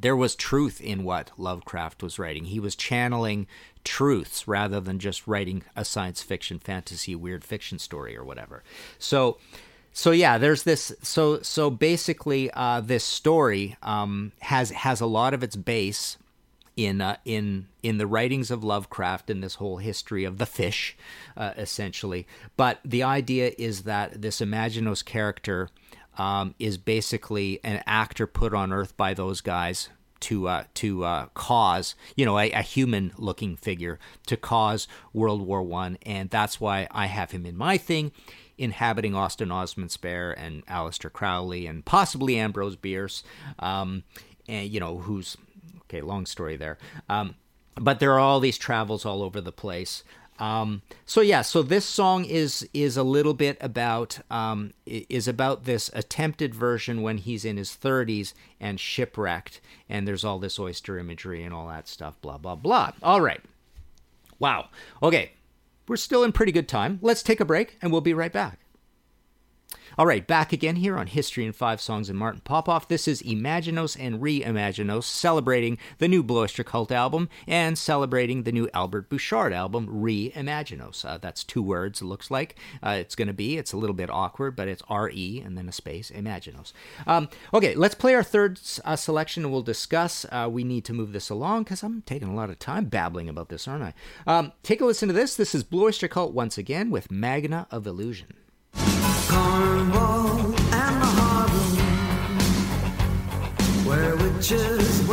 there 0.00 0.16
was 0.16 0.34
truth 0.34 0.80
in 0.80 1.04
what 1.04 1.30
Lovecraft 1.36 2.02
was 2.02 2.18
writing. 2.18 2.46
He 2.46 2.58
was 2.58 2.74
channeling 2.74 3.46
truths 3.84 4.48
rather 4.48 4.80
than 4.80 4.98
just 4.98 5.26
writing 5.26 5.62
a 5.76 5.84
science 5.84 6.22
fiction, 6.22 6.58
fantasy, 6.58 7.14
weird 7.14 7.44
fiction 7.44 7.78
story 7.78 8.16
or 8.16 8.24
whatever. 8.24 8.64
So 8.98 9.38
so 9.96 10.10
yeah, 10.10 10.38
there's 10.38 10.64
this. 10.64 10.92
So 11.02 11.40
so 11.40 11.70
basically, 11.70 12.50
uh, 12.50 12.80
this 12.80 13.04
story 13.04 13.76
um, 13.80 14.32
has 14.40 14.70
has 14.70 15.00
a 15.00 15.06
lot 15.06 15.32
of 15.32 15.44
its 15.44 15.54
base 15.54 16.18
in 16.76 17.00
uh, 17.00 17.16
in 17.24 17.68
in 17.84 17.98
the 17.98 18.06
writings 18.08 18.50
of 18.50 18.64
Lovecraft 18.64 19.30
and 19.30 19.40
this 19.40 19.54
whole 19.54 19.76
history 19.76 20.24
of 20.24 20.38
the 20.38 20.46
fish, 20.46 20.96
uh, 21.36 21.52
essentially. 21.56 22.26
But 22.56 22.80
the 22.84 23.04
idea 23.04 23.52
is 23.56 23.84
that 23.84 24.20
this 24.20 24.40
Imaginos 24.40 25.04
character 25.04 25.70
um, 26.18 26.56
is 26.58 26.76
basically 26.76 27.60
an 27.62 27.80
actor 27.86 28.26
put 28.26 28.52
on 28.52 28.72
Earth 28.72 28.96
by 28.96 29.14
those 29.14 29.40
guys 29.40 29.90
to 30.24 30.48
uh, 30.48 30.64
to 30.74 31.04
uh, 31.04 31.26
cause 31.34 31.94
you 32.16 32.24
know 32.24 32.38
a, 32.38 32.50
a 32.52 32.62
human 32.62 33.12
looking 33.18 33.56
figure 33.56 33.98
to 34.26 34.36
cause 34.36 34.88
World 35.12 35.42
War 35.42 35.62
One, 35.62 35.98
and 36.02 36.30
that's 36.30 36.60
why 36.60 36.88
I 36.90 37.06
have 37.06 37.30
him 37.32 37.44
in 37.44 37.56
my 37.56 37.76
thing 37.76 38.12
inhabiting 38.56 39.14
Austin 39.14 39.50
Osman 39.50 39.88
Spare 39.88 40.32
and 40.32 40.64
Aleister 40.66 41.12
Crowley 41.12 41.66
and 41.66 41.84
possibly 41.84 42.38
Ambrose 42.38 42.76
Bierce, 42.76 43.22
um, 43.58 44.04
and 44.48 44.70
you 44.70 44.80
know 44.80 44.98
who's 44.98 45.36
okay. 45.82 46.00
Long 46.00 46.24
story 46.24 46.56
there, 46.56 46.78
um, 47.08 47.34
but 47.74 48.00
there 48.00 48.12
are 48.12 48.20
all 48.20 48.40
these 48.40 48.58
travels 48.58 49.04
all 49.04 49.22
over 49.22 49.40
the 49.40 49.52
place. 49.52 50.04
Um, 50.38 50.82
so 51.06 51.20
yeah, 51.20 51.42
so 51.42 51.62
this 51.62 51.84
song 51.84 52.24
is 52.24 52.68
is 52.74 52.96
a 52.96 53.02
little 53.02 53.34
bit 53.34 53.56
about 53.60 54.18
um, 54.30 54.72
is 54.86 55.28
about 55.28 55.64
this 55.64 55.90
attempted 55.94 56.54
version 56.54 57.02
when 57.02 57.18
he's 57.18 57.44
in 57.44 57.56
his 57.56 57.70
30s 57.70 58.34
and 58.60 58.80
shipwrecked, 58.80 59.60
and 59.88 60.08
there's 60.08 60.24
all 60.24 60.38
this 60.38 60.58
oyster 60.58 60.98
imagery 60.98 61.42
and 61.44 61.54
all 61.54 61.68
that 61.68 61.86
stuff. 61.86 62.20
Blah 62.20 62.38
blah 62.38 62.56
blah. 62.56 62.92
All 63.02 63.20
right, 63.20 63.42
wow. 64.38 64.68
Okay, 65.02 65.32
we're 65.86 65.96
still 65.96 66.24
in 66.24 66.32
pretty 66.32 66.52
good 66.52 66.68
time. 66.68 66.98
Let's 67.00 67.22
take 67.22 67.40
a 67.40 67.44
break 67.44 67.78
and 67.80 67.92
we'll 67.92 68.00
be 68.00 68.14
right 68.14 68.32
back. 68.32 68.58
All 69.96 70.06
right, 70.06 70.26
back 70.26 70.52
again 70.52 70.74
here 70.74 70.98
on 70.98 71.06
History 71.06 71.44
in 71.46 71.52
Five 71.52 71.80
Songs 71.80 72.10
and 72.10 72.18
Martin 72.18 72.40
Popoff. 72.40 72.88
This 72.88 73.06
is 73.06 73.22
Imaginos 73.22 73.96
and 73.96 74.20
Reimaginos 74.20 75.04
celebrating 75.04 75.78
the 75.98 76.08
new 76.08 76.24
Blue 76.24 76.40
Oyster 76.40 76.64
Cult 76.64 76.90
album 76.90 77.28
and 77.46 77.78
celebrating 77.78 78.42
the 78.42 78.50
new 78.50 78.68
Albert 78.74 79.08
Bouchard 79.08 79.52
album, 79.52 79.86
Reimaginos. 79.86 81.04
Uh, 81.04 81.18
that's 81.18 81.44
two 81.44 81.62
words, 81.62 82.02
it 82.02 82.06
looks 82.06 82.28
like. 82.28 82.56
Uh, 82.82 82.96
it's 82.98 83.14
going 83.14 83.28
to 83.28 83.34
be. 83.34 83.56
It's 83.56 83.72
a 83.72 83.76
little 83.76 83.94
bit 83.94 84.10
awkward, 84.10 84.56
but 84.56 84.66
it's 84.66 84.82
R 84.88 85.10
E 85.10 85.40
and 85.40 85.56
then 85.56 85.68
a 85.68 85.72
space, 85.72 86.10
Imaginos. 86.10 86.72
Um, 87.06 87.28
okay, 87.52 87.76
let's 87.76 87.94
play 87.94 88.16
our 88.16 88.24
third 88.24 88.58
uh, 88.84 88.96
selection 88.96 89.44
and 89.44 89.52
we'll 89.52 89.62
discuss. 89.62 90.26
Uh, 90.32 90.48
we 90.50 90.64
need 90.64 90.84
to 90.86 90.92
move 90.92 91.12
this 91.12 91.30
along 91.30 91.62
because 91.62 91.84
I'm 91.84 92.02
taking 92.02 92.26
a 92.26 92.34
lot 92.34 92.50
of 92.50 92.58
time 92.58 92.86
babbling 92.86 93.28
about 93.28 93.48
this, 93.48 93.68
aren't 93.68 93.84
I? 93.84 93.94
Um, 94.26 94.50
take 94.64 94.80
a 94.80 94.84
listen 94.84 95.06
to 95.06 95.14
this. 95.14 95.36
This 95.36 95.54
is 95.54 95.62
Blue 95.62 95.84
Oyster 95.84 96.08
Cult 96.08 96.34
once 96.34 96.58
again 96.58 96.90
with 96.90 97.12
Magna 97.12 97.68
of 97.70 97.86
Illusion. 97.86 98.34
Cornwall 99.34 100.54
and 100.80 100.96
the 101.02 101.10
harbor, 101.18 101.66
where 103.88 104.14
witches 104.16 105.03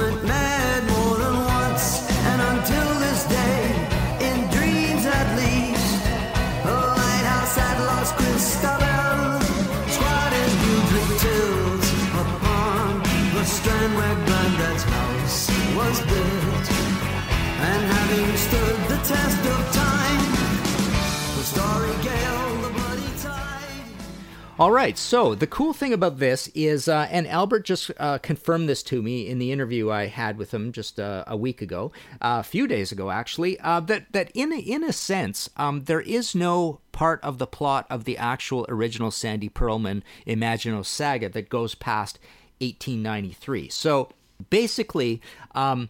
All 24.62 24.72
right. 24.72 24.96
So 24.96 25.34
the 25.34 25.48
cool 25.48 25.74
thing 25.74 25.92
about 25.92 26.20
this 26.20 26.48
is, 26.54 26.88
uh, 26.88 27.08
and 27.10 27.28
Albert 27.28 27.66
just 27.66 27.90
uh, 27.98 28.20
confirmed 28.20 28.70
this 28.70 28.84
to 28.84 29.02
me 29.02 29.28
in 29.28 29.40
the 29.40 29.52
interview 29.52 29.90
I 29.90 30.06
had 30.06 30.38
with 30.38 30.54
him 30.54 30.72
just 30.72 31.00
uh, 31.00 31.24
a 31.26 31.36
week 31.36 31.64
ago, 31.64 31.92
uh, 32.22 32.38
a 32.42 32.44
few 32.44 32.68
days 32.68 32.92
ago 32.92 33.10
actually, 33.10 33.60
uh, 33.62 33.80
that 33.80 34.14
that 34.14 34.30
in 34.36 34.54
a, 34.54 34.60
in 34.60 34.84
a 34.84 34.94
sense, 34.94 35.50
um, 35.58 35.86
there 35.86 36.02
is 36.02 36.36
no 36.36 36.80
part 36.92 37.20
of 37.24 37.40
the 37.40 37.48
plot 37.48 37.88
of 37.90 38.04
the 38.04 38.20
actual 38.20 38.68
original 38.70 39.10
Sandy 39.10 39.50
Pearlman 39.50 40.04
Imaginos 40.28 40.86
saga 40.86 41.28
that 41.30 41.50
goes 41.50 41.74
past 41.74 42.20
1893. 42.60 43.68
So 43.70 44.12
basically. 44.52 45.24
Um, 45.56 45.90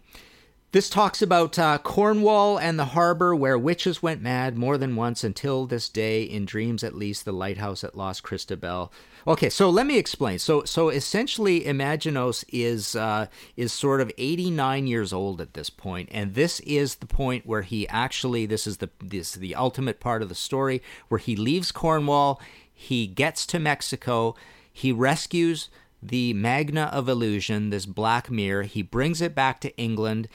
this 0.72 0.88
talks 0.88 1.20
about 1.20 1.58
uh, 1.58 1.76
Cornwall 1.78 2.58
and 2.58 2.78
the 2.78 2.86
harbor 2.86 3.36
where 3.36 3.58
witches 3.58 4.02
went 4.02 4.22
mad 4.22 4.56
more 4.56 4.78
than 4.78 4.96
once 4.96 5.22
until 5.22 5.66
this 5.66 5.90
day, 5.90 6.22
in 6.22 6.46
dreams 6.46 6.82
at 6.82 6.94
least, 6.94 7.26
the 7.26 7.32
lighthouse 7.32 7.84
at 7.84 7.94
Lost 7.94 8.22
Christabel. 8.22 8.90
Okay, 9.26 9.50
so 9.50 9.68
let 9.68 9.86
me 9.86 9.98
explain. 9.98 10.38
So, 10.38 10.64
so 10.64 10.88
essentially, 10.88 11.60
Imaginos 11.60 12.42
is 12.48 12.96
uh, 12.96 13.26
is 13.54 13.72
sort 13.72 14.00
of 14.00 14.10
89 14.16 14.86
years 14.86 15.12
old 15.12 15.42
at 15.42 15.52
this 15.52 15.68
point, 15.68 16.08
and 16.10 16.34
this 16.34 16.58
is 16.60 16.96
the 16.96 17.06
point 17.06 17.46
where 17.46 17.62
he 17.62 17.86
actually 17.88 18.46
this 18.46 18.66
is 18.66 18.78
the 18.78 18.88
this 18.98 19.34
is 19.34 19.40
the 19.40 19.54
ultimate 19.54 20.00
part 20.00 20.22
of 20.22 20.30
the 20.30 20.34
story 20.34 20.82
where 21.08 21.18
he 21.18 21.36
leaves 21.36 21.70
Cornwall, 21.70 22.40
he 22.72 23.06
gets 23.06 23.44
to 23.46 23.58
Mexico, 23.58 24.34
he 24.72 24.90
rescues 24.90 25.68
the 26.02 26.32
Magna 26.32 26.90
of 26.92 27.08
Illusion, 27.08 27.70
this 27.70 27.86
black 27.86 28.30
mirror. 28.30 28.64
He 28.64 28.82
brings 28.82 29.20
it 29.20 29.34
back 29.34 29.60
to 29.60 29.76
England 29.76 30.26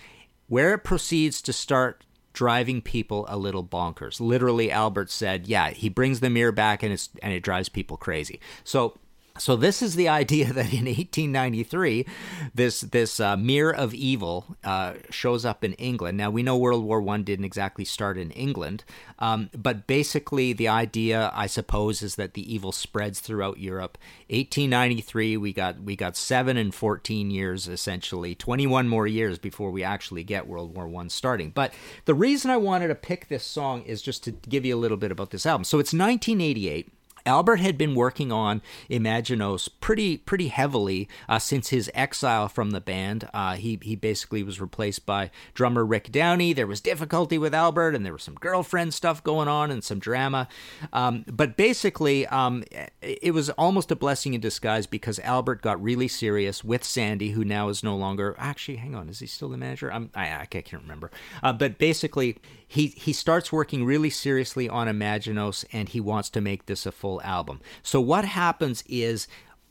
where 0.48 0.74
it 0.74 0.80
proceeds 0.80 1.42
to 1.44 1.54
start 1.54 2.04
driving 2.34 2.82
people 2.82 3.26
a 3.30 3.38
little 3.38 3.64
bonkers. 3.64 4.20
Literally, 4.20 4.72
Albert 4.72 5.10
said, 5.10 5.48
"Yeah, 5.48 5.70
he 5.70 5.90
brings 5.90 6.20
the 6.20 6.30
mirror 6.30 6.52
back, 6.52 6.84
and 6.84 6.94
it's 6.94 7.10
and 7.22 7.34
it 7.34 7.42
drives 7.44 7.70
people 7.70 7.98
crazy." 7.98 8.40
So. 8.64 8.98
So 9.40 9.56
this 9.56 9.82
is 9.82 9.96
the 9.96 10.10
idea 10.22 10.46
that 10.54 10.74
in 10.74 10.86
1893, 10.86 12.06
this 12.54 12.82
this 12.82 13.20
uh, 13.20 13.38
mirror 13.38 13.76
of 13.76 13.94
evil 13.94 14.58
uh, 14.64 14.94
shows 15.10 15.46
up 15.46 15.64
in 15.64 15.74
England. 15.74 16.18
Now 16.18 16.30
we 16.30 16.44
know 16.44 16.58
World 16.58 16.84
War 16.84 17.02
One 17.02 17.24
didn't 17.24 17.46
exactly 17.46 17.86
start 17.86 18.18
in 18.18 18.32
England, 18.32 18.84
um, 19.20 19.50
but 19.56 19.88
basically 19.88 20.54
the 20.54 20.68
idea, 20.68 21.32
I 21.34 21.48
suppose, 21.48 22.02
is 22.02 22.16
that 22.16 22.34
the 22.34 22.54
evil 22.54 22.72
spreads 22.72 23.20
throughout 23.20 23.60
Europe. 23.60 23.98
1893, 24.30 25.38
we 25.38 25.54
got 25.54 25.82
we 25.82 25.96
got 25.96 26.16
seven 26.16 26.58
and 26.58 26.74
14 26.74 27.32
years 27.32 27.68
essentially, 27.68 28.36
21 28.36 28.88
more 28.88 29.08
years 29.08 29.38
before 29.38 29.72
we 29.72 29.84
actually 29.84 30.24
get 30.24 30.48
World 30.48 30.76
War 30.76 30.88
One 30.88 31.10
starting. 31.10 31.52
But 31.52 31.74
the 32.06 32.14
reason 32.14 32.52
I 32.52 32.58
wanted 32.58 32.88
to 32.90 32.96
pick 32.96 33.28
this 33.28 33.44
song 33.44 33.84
is 33.84 34.02
just 34.02 34.24
to 34.26 34.32
give 34.32 34.66
you 34.66 34.76
a 34.76 34.80
little 34.80 34.98
bit 34.98 35.12
about 35.12 35.32
this 35.32 35.46
album. 35.46 35.64
So 35.64 35.80
it's 35.80 35.94
1988. 35.94 36.92
Albert 37.26 37.58
had 37.58 37.78
been 37.78 37.96
working 37.96 38.32
on 38.32 38.62
Imaginos 38.90 39.70
pretty 39.80 40.18
pretty 40.18 40.48
heavily 40.48 41.10
uh, 41.28 41.40
since 41.40 41.70
his 41.70 41.90
exile 41.94 42.48
from 42.48 42.72
the 42.72 42.82
band. 42.82 43.30
Uh, 43.34 43.56
he 43.56 43.80
he 43.82 43.96
basically 43.96 44.44
was 44.44 44.62
replaced 44.62 45.06
by 45.06 45.32
drummer 45.54 45.86
Rick 45.86 46.12
Downey. 46.12 46.54
There 46.54 46.68
was 46.68 46.82
difficulty 46.82 47.38
with 47.38 47.54
Albert, 47.54 47.96
and 47.96 48.06
there 48.06 48.14
was 48.14 48.24
some 48.24 48.36
girlfriend 48.36 48.94
stuff 48.94 49.24
going 49.24 49.48
on 49.48 49.72
and 49.72 49.84
some 49.84 50.00
drama. 50.00 50.48
Um, 50.94 51.26
but 51.28 51.58
basically, 51.58 52.28
um, 52.28 52.64
it 53.02 53.34
was 53.34 53.50
almost 53.52 53.92
a 53.92 53.96
blessing 53.96 54.34
in 54.34 54.42
disguise 54.42 54.88
because 54.88 55.20
Albert 55.20 55.62
got 55.62 55.82
really 55.82 56.08
serious 56.08 56.64
with 56.64 56.84
Sandy, 56.84 57.32
who 57.32 57.44
now 57.44 57.70
is 57.70 57.84
no 57.84 57.96
longer. 57.96 58.36
Actually, 58.38 58.78
hang 58.78 58.96
on, 58.96 59.10
is 59.10 59.20
he 59.20 59.28
still 59.28 59.50
the 59.50 59.58
manager? 59.58 59.92
I'm, 59.92 60.10
I 60.16 60.42
I 60.42 60.46
can't 60.46 60.82
remember. 60.82 61.12
Uh, 61.44 61.54
but 61.54 61.78
basically, 61.78 62.38
he 62.68 62.88
he 62.88 63.14
starts 63.14 63.52
working 63.52 63.86
really 63.86 64.10
seriously 64.10 64.68
on 64.68 64.88
Imaginos, 64.88 65.66
and 65.72 65.90
he 65.90 66.00
wants 66.00 66.30
to 66.32 66.42
make 66.42 66.66
this 66.66 66.86
a 66.86 66.92
full 66.92 67.22
album. 67.22 67.62
So 67.82 68.02
what 68.02 68.26
happens 68.26 68.84
is 68.88 69.28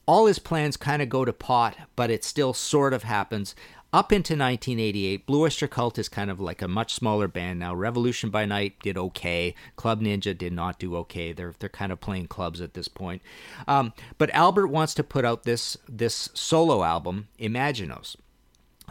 all 0.06 0.26
his 0.26 0.38
plans 0.38 0.76
kind 0.76 1.02
of 1.02 1.09
go 1.09 1.24
to 1.24 1.32
pot, 1.32 1.76
but 1.96 2.11
it 2.11 2.24
still 2.24 2.54
sort 2.54 2.92
of 2.94 3.02
happens 3.02 3.54
up 3.96 4.12
into 4.12 4.35
1988, 4.35 5.24
Blue 5.26 5.42
Oyster 5.42 5.66
Cult 5.66 5.98
is 5.98 6.09
kind 6.11 6.30
of 6.30 6.38
like 6.38 6.61
a 6.61 6.68
much 6.68 6.92
smaller 6.92 7.28
band 7.28 7.59
now. 7.59 7.74
Revolution 7.74 8.28
by 8.28 8.44
Night 8.44 8.74
did 8.82 8.98
okay. 8.98 9.54
Club 9.76 10.02
Ninja 10.02 10.37
did 10.37 10.52
not 10.52 10.78
do 10.78 10.96
okay. 10.96 11.32
They're 11.32 11.54
they're 11.59 11.70
kind 11.70 11.90
of 11.90 11.98
playing 11.98 12.26
clubs 12.26 12.61
at 12.61 12.74
this 12.74 12.88
point. 12.88 13.22
Um, 13.66 13.94
but 14.18 14.28
Albert 14.35 14.66
wants 14.66 14.92
to 14.94 15.02
put 15.02 15.24
out 15.24 15.44
this 15.44 15.78
this 15.88 16.28
solo 16.35 16.82
album, 16.82 17.28
Imaginos. 17.38 18.16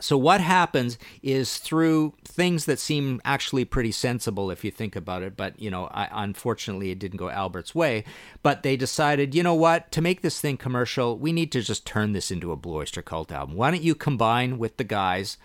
So 0.01 0.17
what 0.17 0.41
happens 0.41 0.97
is 1.23 1.57
through 1.57 2.13
things 2.23 2.65
that 2.65 2.79
seem 2.79 3.21
actually 3.23 3.65
pretty 3.65 3.91
sensible 3.91 4.51
if 4.51 4.63
you 4.63 4.71
think 4.71 4.95
about 4.95 5.23
it, 5.23 5.37
but 5.37 5.59
you 5.59 5.71
know, 5.71 5.85
I, 5.87 6.09
unfortunately 6.11 6.91
it 6.91 6.99
didn't 6.99 7.17
go 7.17 7.29
Albert's 7.29 7.73
way. 7.73 8.03
But 8.43 8.63
they 8.63 8.75
decided, 8.75 9.33
you 9.33 9.43
know 9.43 9.53
what, 9.53 9.91
to 9.93 10.01
make 10.01 10.21
this 10.21 10.39
thing 10.39 10.57
commercial, 10.57 11.17
we 11.17 11.31
need 11.31 11.51
to 11.53 11.61
just 11.61 11.85
turn 11.85 12.11
this 12.11 12.31
into 12.31 12.51
a 12.51 12.55
Blue 12.55 12.75
Oyster 12.75 13.01
Cult 13.01 13.31
album. 13.31 13.55
Why 13.55 13.71
don't 13.71 13.83
you 13.83 13.95
combine 13.95 14.57
with 14.57 14.77
the 14.77 14.83
guys 14.83 15.37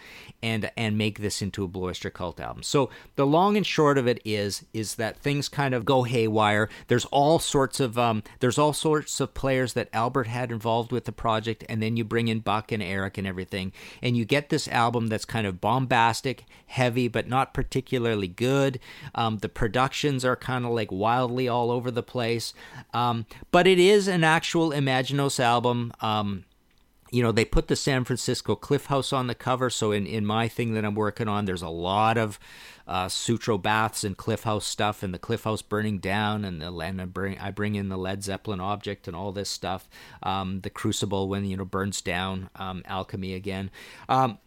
and 0.42 0.70
and 0.76 0.96
make 0.96 1.20
this 1.20 1.42
into 1.42 1.62
a 1.64 1.68
Blue 1.68 1.88
Oyster 1.88 2.10
Cult 2.10 2.40
album? 2.40 2.62
So 2.62 2.90
the 3.16 3.26
long 3.26 3.56
and 3.56 3.66
short 3.66 3.98
of 3.98 4.08
it 4.08 4.20
is 4.24 4.64
is 4.72 4.96
that 4.96 5.16
things 5.18 5.48
kind 5.48 5.74
of 5.74 5.84
go 5.84 6.02
haywire. 6.02 6.68
There's 6.88 7.04
all 7.06 7.38
sorts 7.38 7.78
of 7.78 7.98
um, 7.98 8.22
there's 8.40 8.58
all 8.58 8.72
sorts 8.72 9.20
of 9.20 9.34
players 9.34 9.74
that 9.74 9.88
Albert 9.92 10.26
had 10.26 10.50
involved 10.50 10.92
with 10.92 11.04
the 11.04 11.12
project, 11.12 11.64
and 11.68 11.82
then 11.82 11.96
you 11.96 12.04
bring 12.04 12.28
in 12.28 12.40
Buck 12.40 12.72
and 12.72 12.82
Eric 12.82 13.18
and 13.18 13.26
everything, 13.26 13.72
and 14.02 14.16
you 14.16 14.24
get 14.24 14.39
this 14.48 14.66
album 14.68 15.08
that's 15.08 15.24
kind 15.24 15.46
of 15.46 15.60
bombastic, 15.60 16.44
heavy, 16.66 17.08
but 17.08 17.28
not 17.28 17.54
particularly 17.54 18.28
good. 18.28 18.80
Um, 19.14 19.38
the 19.38 19.48
productions 19.48 20.24
are 20.24 20.36
kind 20.36 20.64
of 20.64 20.72
like 20.72 20.90
wildly 20.90 21.48
all 21.48 21.70
over 21.70 21.90
the 21.90 22.02
place, 22.02 22.54
um, 22.94 23.26
but 23.50 23.66
it 23.66 23.78
is 23.78 24.08
an 24.08 24.24
actual 24.24 24.70
Imaginos 24.70 25.38
album. 25.38 25.92
Um, 26.00 26.44
you 27.10 27.22
know, 27.22 27.32
they 27.32 27.44
put 27.44 27.68
the 27.68 27.76
San 27.76 28.04
Francisco 28.04 28.54
Cliff 28.54 28.86
House 28.86 29.12
on 29.12 29.26
the 29.26 29.34
cover. 29.34 29.68
So 29.68 29.92
in, 29.92 30.06
in 30.06 30.24
my 30.24 30.48
thing 30.48 30.74
that 30.74 30.84
I'm 30.84 30.94
working 30.94 31.28
on, 31.28 31.44
there's 31.44 31.62
a 31.62 31.68
lot 31.68 32.16
of 32.16 32.38
uh, 32.90 33.08
Sutro 33.08 33.56
baths 33.56 34.02
and 34.02 34.16
Cliff 34.16 34.42
House 34.42 34.66
stuff, 34.66 35.04
and 35.04 35.14
the 35.14 35.18
Cliff 35.18 35.44
House 35.44 35.62
burning 35.62 35.98
down, 35.98 36.44
and 36.44 36.60
the 36.60 36.76
and 36.76 37.00
I 37.00 37.04
bring 37.04 37.38
I 37.38 37.52
bring 37.52 37.76
in 37.76 37.88
the 37.88 37.96
Led 37.96 38.24
Zeppelin 38.24 38.60
object 38.60 39.06
and 39.06 39.16
all 39.16 39.30
this 39.30 39.48
stuff. 39.48 39.88
Um, 40.24 40.60
the 40.62 40.70
Crucible 40.70 41.28
when 41.28 41.44
you 41.44 41.56
know 41.56 41.64
burns 41.64 42.00
down, 42.00 42.50
um, 42.56 42.82
alchemy 42.86 43.34
again. 43.34 43.70
Um, 44.08 44.38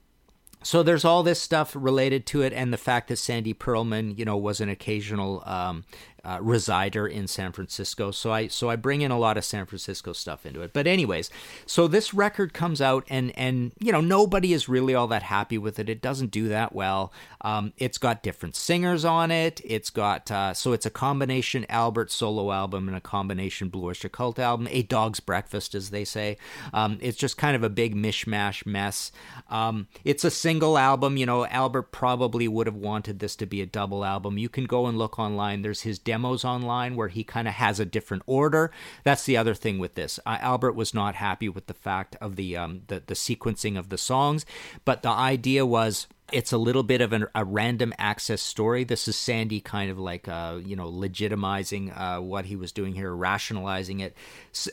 so 0.62 0.84
there's 0.84 1.06
all 1.06 1.23
this 1.23 1.41
stuff 1.41 1.75
related 1.77 2.25
to 2.27 2.41
it, 2.41 2.51
and 2.51 2.73
the 2.73 2.77
fact 2.77 3.08
that 3.08 3.17
Sandy 3.17 3.53
Pearlman, 3.53 4.17
you 4.17 4.25
know, 4.25 4.38
was 4.38 4.60
an 4.60 4.69
occasional 4.69 5.43
um, 5.45 5.86
uh, 6.23 6.39
resider 6.39 7.09
in 7.09 7.27
San 7.27 7.51
Francisco. 7.51 8.12
So 8.12 8.31
I 8.31 8.47
so 8.47 8.69
I 8.69 8.75
bring 8.75 9.01
in 9.01 9.12
a 9.12 9.19
lot 9.19 9.38
of 9.38 9.45
San 9.45 9.65
Francisco 9.65 10.13
stuff 10.13 10.45
into 10.45 10.62
it. 10.62 10.73
But 10.73 10.88
anyways, 10.88 11.29
so 11.65 11.88
this 11.88 12.13
record 12.13 12.53
comes 12.53 12.81
out, 12.81 13.05
and 13.09 13.38
and 13.38 13.73
you 13.79 13.91
know 13.91 14.01
nobody 14.01 14.53
is 14.53 14.69
really 14.69 14.95
all 14.95 15.07
that 15.07 15.23
happy 15.23 15.57
with 15.57 15.79
it. 15.79 15.89
It 15.89 16.01
doesn't 16.01 16.31
do 16.31 16.47
that 16.49 16.73
well. 16.73 17.12
Um, 17.41 17.73
it's 17.77 17.97
got 17.97 18.23
different 18.23 18.55
singers 18.55 19.03
on 19.03 19.31
it. 19.31 19.62
It's 19.65 19.89
got 19.89 20.31
uh, 20.31 20.53
so 20.53 20.71
it's 20.73 20.86
a 20.86 20.89
combination 20.89 21.65
Albert 21.69 22.12
solo 22.12 22.51
album 22.51 22.88
and 22.88 22.95
a 22.95 23.01
combination 23.01 23.69
Blue 23.69 23.93
Cult 23.93 24.39
album, 24.39 24.67
a 24.71 24.83
dog's 24.83 25.19
breakfast, 25.19 25.75
as 25.75 25.89
they 25.89 26.05
say. 26.05 26.38
Um, 26.73 26.97
it's 27.01 27.17
just 27.17 27.38
kind 27.38 27.55
of 27.55 27.63
a 27.63 27.69
big 27.69 27.95
mishmash 27.95 28.65
mess. 28.65 29.12
Um, 29.49 29.88
it's 30.03 30.23
a 30.23 30.31
single 30.31 30.77
album. 30.77 31.17
You 31.17 31.25
know, 31.25 31.45
Albert 31.47 31.91
probably 31.91 32.47
would 32.47 32.67
have 32.67 32.75
wanted 32.75 33.19
this 33.19 33.36
to 33.38 33.45
be 33.45 33.62
a 33.62 33.65
double 33.65 34.05
album. 34.05 34.38
You 34.38 34.49
can 34.49 34.65
go 34.65 34.86
and 34.86 34.97
look 34.97 35.19
online. 35.19 35.62
There's 35.62 35.81
his 35.81 35.99
demos 36.13 36.45
online 36.45 36.95
where 36.95 37.08
he 37.08 37.23
kind 37.23 37.47
of 37.47 37.56
has 37.56 37.80
a 37.80 37.86
different 37.86 38.23
order. 38.28 38.71
That's 39.04 39.26
the 39.26 39.36
other 39.36 39.56
thing 39.56 39.80
with 39.80 39.95
this. 39.95 40.19
Uh, 40.26 40.38
Albert 40.41 40.73
was 40.73 40.93
not 40.93 41.15
happy 41.15 41.49
with 41.49 41.65
the 41.65 41.73
fact 41.73 42.15
of 42.21 42.36
the, 42.36 42.56
um, 42.56 42.82
the 42.88 43.02
the 43.06 43.15
sequencing 43.15 43.78
of 43.80 43.89
the 43.89 43.97
songs, 43.97 44.45
but 44.86 45.02
the 45.02 45.10
idea 45.10 45.65
was 45.65 46.08
it's 46.34 46.52
a 46.52 46.58
little 46.58 46.84
bit 46.84 47.00
of 47.00 47.13
an, 47.13 47.28
a 47.36 47.46
random 47.46 47.93
access 48.00 48.41
story. 48.41 48.84
This 48.84 49.08
is 49.08 49.15
Sandy 49.15 49.62
kind 49.62 49.91
of 49.91 50.00
like, 50.00 50.28
uh, 50.28 50.60
you 50.65 50.76
know, 50.76 50.91
legitimizing 50.91 51.93
uh, 51.96 52.19
what 52.19 52.46
he 52.46 52.56
was 52.56 52.72
doing 52.72 52.96
here, 52.96 53.13
rationalizing 53.15 54.00
it. 54.00 54.17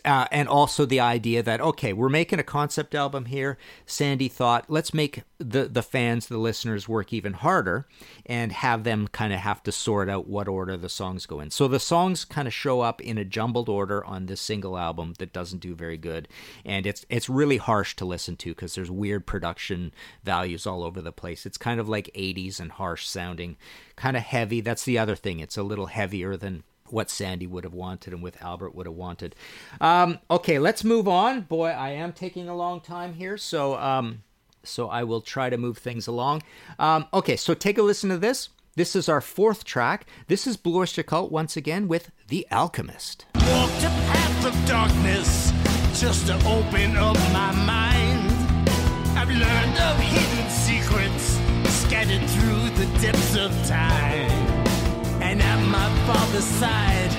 Uh, 0.05 0.27
and 0.33 0.49
also 0.49 0.87
the 0.87 1.01
idea 1.01 1.43
that, 1.43 1.61
okay, 1.61 1.93
we're 1.93 2.09
making 2.09 2.39
a 2.39 2.43
concept 2.43 2.95
album 2.95 3.27
here. 3.27 3.59
Sandy 3.85 4.29
thought, 4.29 4.65
let's 4.69 4.95
make 4.95 5.23
the, 5.39 5.65
the 5.65 5.83
fans, 5.83 6.27
the 6.27 6.39
listeners 6.39 6.89
work 6.89 7.13
even 7.13 7.35
harder 7.35 7.87
and 8.25 8.53
have 8.53 8.85
them 8.85 9.07
kind 9.09 9.33
of 9.33 9.41
have 9.41 9.63
to 9.63 9.73
sort 9.73 10.09
out 10.09 10.27
what 10.27 10.49
order 10.49 10.79
the 10.79 10.89
songs 10.89 11.27
go 11.27 11.41
in. 11.41 11.51
So 11.51 11.69
the 11.69 11.79
songs 11.79 12.25
kind 12.25 12.49
of 12.49 12.55
show 12.55 12.81
up 12.81 13.03
in 13.03 13.19
a 13.19 13.25
jumbled 13.25 13.69
order 13.69 14.03
on 14.05 14.27
this 14.27 14.41
single 14.41 14.79
album 14.79 15.15
that 15.19 15.33
doesn't 15.33 15.61
do 15.61 15.75
very 15.75 15.99
good. 15.99 16.27
And 16.65 16.87
it's, 16.87 17.05
it's 17.11 17.29
really 17.29 17.59
harsh 17.59 17.97
to 17.97 18.07
listen 18.07 18.37
to 18.37 18.51
because 18.51 18.75
there's 18.75 18.91
weird 18.91 19.27
production 19.27 19.93
values 20.25 20.67
all 20.67 20.83
over 20.83 21.03
the 21.03 21.13
place. 21.13 21.45
It's 21.51 21.59
kind 21.59 21.81
of 21.81 21.89
like 21.89 22.13
80s 22.15 22.61
and 22.61 22.71
harsh 22.71 23.09
sounding, 23.09 23.57
kind 23.97 24.17
of 24.17 24.23
heavy. 24.23 24.61
That's 24.61 24.85
the 24.85 25.01
other 25.01 25.17
thing. 25.17 25.41
It's 25.41 25.57
a 25.57 25.65
little 25.65 25.87
heavier 25.87 26.37
than 26.37 26.63
what 26.93 27.11
Sandy 27.11 27.49
would 27.49 27.65
have 27.65 27.75
wanted 27.75 28.13
and 28.13 28.23
with 28.23 28.41
Albert 28.41 28.73
would 28.77 28.87
have 28.87 28.95
wanted. 28.95 29.35
Um, 29.81 30.21
okay, 30.31 30.61
let's 30.61 30.85
move 30.85 31.09
on. 31.09 31.41
Boy, 31.41 31.71
I 31.71 31.91
am 31.91 32.13
taking 32.13 32.49
a 32.49 32.55
long 32.55 32.81
time 32.81 33.15
here, 33.15 33.37
so 33.37 33.75
um, 33.79 34.23
so 34.63 34.89
I 34.89 35.03
will 35.03 35.21
try 35.21 35.51
to 35.51 35.59
move 35.59 35.79
things 35.79 36.07
along. 36.07 36.45
Um, 36.79 37.09
okay, 37.13 37.35
so 37.35 37.53
take 37.53 37.79
a 37.79 37.83
listen 37.83 38.11
to 38.11 38.19
this. 38.19 38.51
This 38.77 38.95
is 38.95 39.09
our 39.09 39.21
fourth 39.21 39.65
track. 39.65 40.07
This 40.29 40.47
is 40.47 40.57
Blue 40.57 40.79
Oyster 40.79 41.03
Cult 41.03 41.33
once 41.33 41.57
again 41.57 41.89
with 41.89 42.13
The 42.29 42.47
Alchemist. 42.53 43.27
Walked 43.35 43.83
a 43.83 43.89
path 43.89 44.47
of 44.47 44.69
darkness 44.69 45.53
just 46.01 46.29
to 46.29 46.35
open 46.47 46.97
up 46.97 47.17
my 47.33 47.51
mind. 47.67 48.31
I've 49.19 49.29
learned 49.29 49.79
of 49.79 49.99
hidden 49.99 50.49
secrets 50.49 51.40
depths 53.01 53.37
of 53.37 53.51
time. 53.67 54.31
And 55.23 55.41
at 55.41 55.61
my 55.67 55.89
father's 56.07 56.45
side, 56.45 57.13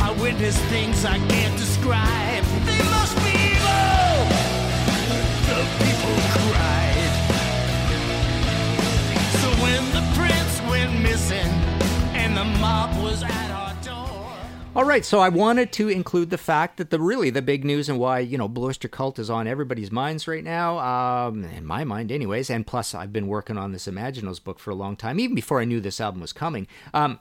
I 0.00 0.12
witnessed 0.20 0.62
things 0.64 1.04
I 1.04 1.18
can't 1.28 1.56
describe. 1.58 2.44
They 2.64 2.82
must 2.96 3.16
be 3.24 3.32
evil! 3.52 4.16
The 5.50 5.60
people 5.82 6.16
cried. 6.36 7.12
So 9.40 9.48
when 9.62 9.82
the 9.96 10.04
prince 10.18 10.54
went 10.70 11.00
missing 11.00 11.50
and 12.14 12.36
the 12.36 12.44
mob 12.44 12.90
was 13.02 13.22
at. 13.22 13.55
All 14.76 14.84
right, 14.84 15.06
so 15.06 15.20
I 15.20 15.30
wanted 15.30 15.72
to 15.72 15.88
include 15.88 16.28
the 16.28 16.36
fact 16.36 16.76
that 16.76 16.90
the 16.90 17.00
really 17.00 17.30
the 17.30 17.40
big 17.40 17.64
news 17.64 17.88
and 17.88 17.98
why 17.98 18.18
you 18.18 18.36
know 18.36 18.46
Blue 18.46 18.66
Oyster 18.68 18.88
Cult 18.88 19.18
is 19.18 19.30
on 19.30 19.46
everybody's 19.46 19.90
minds 19.90 20.28
right 20.28 20.44
now, 20.44 20.78
um, 20.80 21.44
in 21.44 21.64
my 21.64 21.82
mind, 21.84 22.12
anyways. 22.12 22.50
And 22.50 22.66
plus, 22.66 22.94
I've 22.94 23.10
been 23.10 23.26
working 23.26 23.56
on 23.56 23.72
this 23.72 23.86
Imaginos 23.86 24.44
book 24.44 24.58
for 24.58 24.70
a 24.70 24.74
long 24.74 24.94
time, 24.94 25.18
even 25.18 25.34
before 25.34 25.62
I 25.62 25.64
knew 25.64 25.80
this 25.80 25.98
album 25.98 26.20
was 26.20 26.34
coming. 26.34 26.66
Um, 26.92 27.20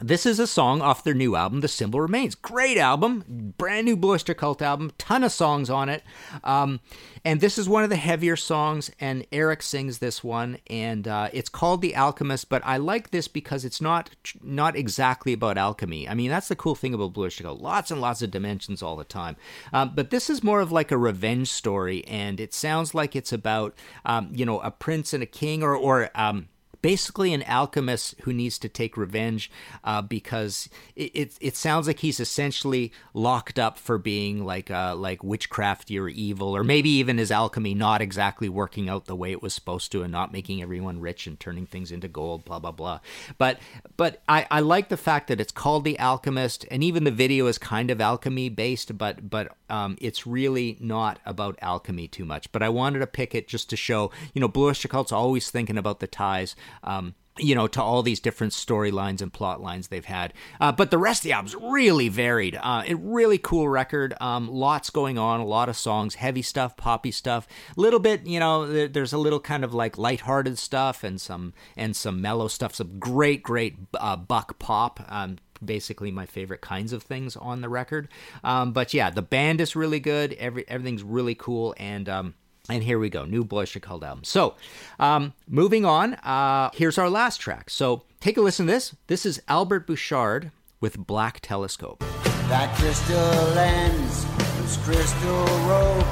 this 0.00 0.26
is 0.26 0.38
a 0.38 0.46
song 0.46 0.82
off 0.82 1.02
their 1.04 1.14
new 1.14 1.36
album, 1.36 1.60
The 1.60 1.68
Symbol 1.68 2.00
Remains. 2.00 2.34
Great 2.34 2.76
album, 2.76 3.54
brand 3.56 3.86
new 3.86 3.96
Blue 3.96 4.12
Oyster 4.12 4.34
Cult 4.34 4.60
album, 4.60 4.92
ton 4.98 5.24
of 5.24 5.32
songs 5.32 5.70
on 5.70 5.88
it. 5.88 6.02
Um, 6.44 6.80
and 7.24 7.40
this 7.40 7.56
is 7.56 7.68
one 7.68 7.82
of 7.82 7.88
the 7.90 7.96
heavier 7.96 8.36
songs, 8.36 8.90
and 9.00 9.26
Eric 9.32 9.62
sings 9.62 9.98
this 9.98 10.22
one, 10.22 10.58
and 10.68 11.08
uh, 11.08 11.30
it's 11.32 11.48
called 11.48 11.80
The 11.80 11.96
Alchemist. 11.96 12.48
But 12.48 12.62
I 12.64 12.76
like 12.76 13.10
this 13.10 13.26
because 13.26 13.64
it's 13.64 13.80
not 13.80 14.10
not 14.42 14.76
exactly 14.76 15.32
about 15.32 15.56
alchemy. 15.56 16.08
I 16.08 16.14
mean, 16.14 16.30
that's 16.30 16.48
the 16.48 16.56
cool 16.56 16.74
thing 16.74 16.92
about 16.92 17.14
Blue 17.14 17.24
Oyster 17.24 17.44
Cult. 17.44 17.60
Lots 17.60 17.90
and 17.90 18.00
lots 18.00 18.20
of 18.20 18.30
dimensions 18.30 18.82
all 18.82 18.96
the 18.96 19.04
time. 19.04 19.36
Um, 19.72 19.92
but 19.94 20.10
this 20.10 20.28
is 20.28 20.44
more 20.44 20.60
of 20.60 20.70
like 20.70 20.92
a 20.92 20.98
revenge 20.98 21.48
story, 21.48 22.04
and 22.06 22.38
it 22.38 22.52
sounds 22.52 22.94
like 22.94 23.16
it's 23.16 23.32
about 23.32 23.74
um, 24.04 24.30
you 24.34 24.44
know 24.44 24.60
a 24.60 24.70
prince 24.70 25.14
and 25.14 25.22
a 25.22 25.26
king, 25.26 25.62
or 25.62 25.74
or 25.74 26.10
um, 26.14 26.48
basically 26.82 27.32
an 27.32 27.42
alchemist 27.44 28.14
who 28.22 28.32
needs 28.32 28.58
to 28.58 28.68
take 28.68 28.96
revenge 28.96 29.50
uh, 29.84 30.02
because 30.02 30.68
it, 30.94 31.10
it, 31.14 31.38
it 31.40 31.56
sounds 31.56 31.86
like 31.86 32.00
he's 32.00 32.20
essentially 32.20 32.92
locked 33.14 33.58
up 33.58 33.78
for 33.78 33.98
being 33.98 34.44
like 34.44 34.70
uh, 34.70 34.94
like 34.94 35.20
witchcrafty 35.20 36.00
or 36.00 36.08
evil 36.08 36.56
or 36.56 36.64
maybe 36.64 36.90
even 36.90 37.18
his 37.18 37.30
alchemy 37.30 37.74
not 37.74 38.00
exactly 38.00 38.48
working 38.48 38.88
out 38.88 39.06
the 39.06 39.16
way 39.16 39.32
it 39.32 39.42
was 39.42 39.54
supposed 39.54 39.92
to 39.92 40.02
and 40.02 40.12
not 40.12 40.32
making 40.32 40.62
everyone 40.62 41.00
rich 41.00 41.26
and 41.26 41.38
turning 41.40 41.66
things 41.66 41.90
into 41.90 42.08
gold 42.08 42.44
blah 42.44 42.58
blah 42.58 42.72
blah. 42.72 43.00
But 43.38 43.58
but 43.96 44.22
I, 44.28 44.46
I 44.50 44.60
like 44.60 44.88
the 44.88 44.96
fact 44.96 45.28
that 45.28 45.40
it's 45.40 45.52
called 45.52 45.84
the 45.84 45.98
alchemist 45.98 46.66
and 46.70 46.82
even 46.82 47.04
the 47.04 47.10
video 47.10 47.46
is 47.46 47.58
kind 47.58 47.90
of 47.90 48.00
alchemy 48.00 48.48
based 48.48 48.96
but 48.96 49.28
but 49.28 49.52
um, 49.68 49.96
it's 50.00 50.26
really 50.26 50.76
not 50.80 51.18
about 51.26 51.58
alchemy 51.60 52.08
too 52.08 52.24
much. 52.24 52.50
But 52.52 52.62
I 52.62 52.68
wanted 52.68 53.00
to 53.00 53.06
pick 53.06 53.34
it 53.34 53.48
just 53.48 53.68
to 53.70 53.76
show 53.76 54.10
you 54.34 54.40
know 54.40 54.48
Blue 54.48 54.68
Oyster 54.68 54.88
Cult's 54.88 55.12
always 55.12 55.50
thinking 55.50 55.78
about 55.78 56.00
the 56.00 56.06
ties 56.06 56.54
um, 56.84 57.14
you 57.38 57.54
know, 57.54 57.66
to 57.66 57.82
all 57.82 58.02
these 58.02 58.18
different 58.20 58.54
storylines 58.54 59.20
and 59.20 59.30
plot 59.30 59.60
lines 59.60 59.88
they've 59.88 60.06
had. 60.06 60.32
Uh, 60.58 60.72
but 60.72 60.90
the 60.90 60.96
rest 60.96 61.20
of 61.20 61.24
the 61.24 61.32
album's 61.32 61.54
really 61.54 62.08
varied. 62.08 62.58
Uh, 62.62 62.82
a 62.86 62.94
really 62.94 63.36
cool 63.36 63.68
record. 63.68 64.14
Um, 64.22 64.48
lots 64.48 64.88
going 64.88 65.18
on, 65.18 65.40
a 65.40 65.44
lot 65.44 65.68
of 65.68 65.76
songs, 65.76 66.14
heavy 66.14 66.40
stuff, 66.40 66.78
poppy 66.78 67.10
stuff. 67.10 67.46
A 67.76 67.80
little 67.80 68.00
bit, 68.00 68.26
you 68.26 68.40
know, 68.40 68.66
there- 68.66 68.88
there's 68.88 69.12
a 69.12 69.18
little 69.18 69.40
kind 69.40 69.64
of 69.64 69.74
like 69.74 69.98
lighthearted 69.98 70.58
stuff 70.58 71.04
and 71.04 71.20
some 71.20 71.52
and 71.76 71.94
some 71.94 72.22
mellow 72.22 72.48
stuff. 72.48 72.74
Some 72.74 72.98
great, 72.98 73.42
great 73.42 73.76
uh, 74.00 74.16
buck 74.16 74.58
pop. 74.58 75.00
Um, 75.06 75.36
basically 75.62 76.10
my 76.10 76.24
favorite 76.26 76.60
kinds 76.62 76.92
of 76.94 77.02
things 77.02 77.36
on 77.36 77.60
the 77.60 77.68
record. 77.68 78.08
Um, 78.44 78.72
but 78.72 78.94
yeah, 78.94 79.10
the 79.10 79.22
band 79.22 79.60
is 79.60 79.76
really 79.76 80.00
good. 80.00 80.32
Every 80.34 80.66
everything's 80.68 81.02
really 81.02 81.34
cool 81.34 81.74
and. 81.76 82.08
Um, 82.08 82.34
And 82.68 82.82
here 82.82 82.98
we 82.98 83.08
go, 83.10 83.24
new 83.24 83.44
Boys 83.44 83.76
Cult 83.80 84.02
album. 84.02 84.24
So, 84.24 84.54
um, 84.98 85.34
moving 85.48 85.84
on, 85.84 86.14
uh, 86.14 86.70
here's 86.74 86.98
our 86.98 87.08
last 87.08 87.38
track. 87.38 87.70
So, 87.70 88.02
take 88.20 88.36
a 88.36 88.40
listen 88.40 88.66
to 88.66 88.72
this. 88.72 88.94
This 89.06 89.24
is 89.24 89.40
Albert 89.46 89.86
Bouchard 89.86 90.50
with 90.80 90.98
Black 91.06 91.38
Telescope. 91.40 92.02
That 92.48 92.74
crystal 92.76 93.16
lens, 93.54 94.26
this 94.58 94.76
crystal 94.78 95.44
rope, 95.68 96.06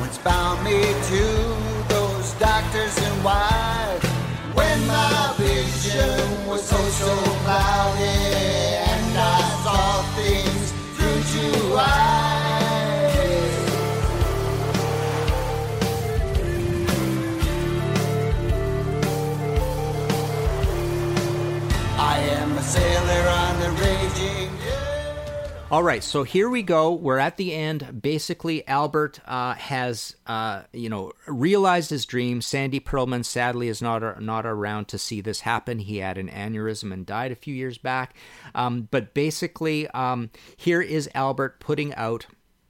once 0.00 0.18
bound 0.18 0.62
me 0.62 0.80
to 0.82 1.24
those 1.88 2.32
doctors 2.34 2.96
in 2.98 3.12
white. 3.22 3.98
When 4.52 4.86
my 4.86 5.34
vision 5.38 6.46
was 6.46 6.70
oh 6.72 6.88
so 6.90 7.17
All 25.70 25.82
right, 25.82 26.02
so 26.02 26.22
here 26.22 26.48
we 26.48 26.62
go. 26.62 26.94
We're 26.94 27.18
at 27.18 27.36
the 27.36 27.52
end. 27.52 28.00
Basically, 28.00 28.66
Albert 28.66 29.20
uh, 29.26 29.52
has, 29.52 30.16
uh, 30.26 30.62
you 30.72 30.88
know, 30.88 31.12
realized 31.26 31.90
his 31.90 32.06
dream. 32.06 32.40
Sandy 32.40 32.80
Pearlman, 32.80 33.22
sadly, 33.22 33.68
is 33.68 33.82
not 33.82 34.22
not 34.22 34.46
around 34.46 34.88
to 34.88 34.98
see 34.98 35.20
this 35.20 35.40
happen. 35.40 35.80
He 35.80 35.98
had 35.98 36.16
an 36.16 36.30
aneurysm 36.30 36.90
and 36.90 37.04
died 37.04 37.32
a 37.32 37.36
few 37.36 37.54
years 37.54 37.76
back. 37.76 38.16
Um, 38.54 38.88
but 38.90 39.12
basically, 39.12 39.86
um, 39.88 40.30
here 40.56 40.80
is 40.80 41.10
Albert 41.14 41.60
putting 41.60 41.94
out 41.96 42.24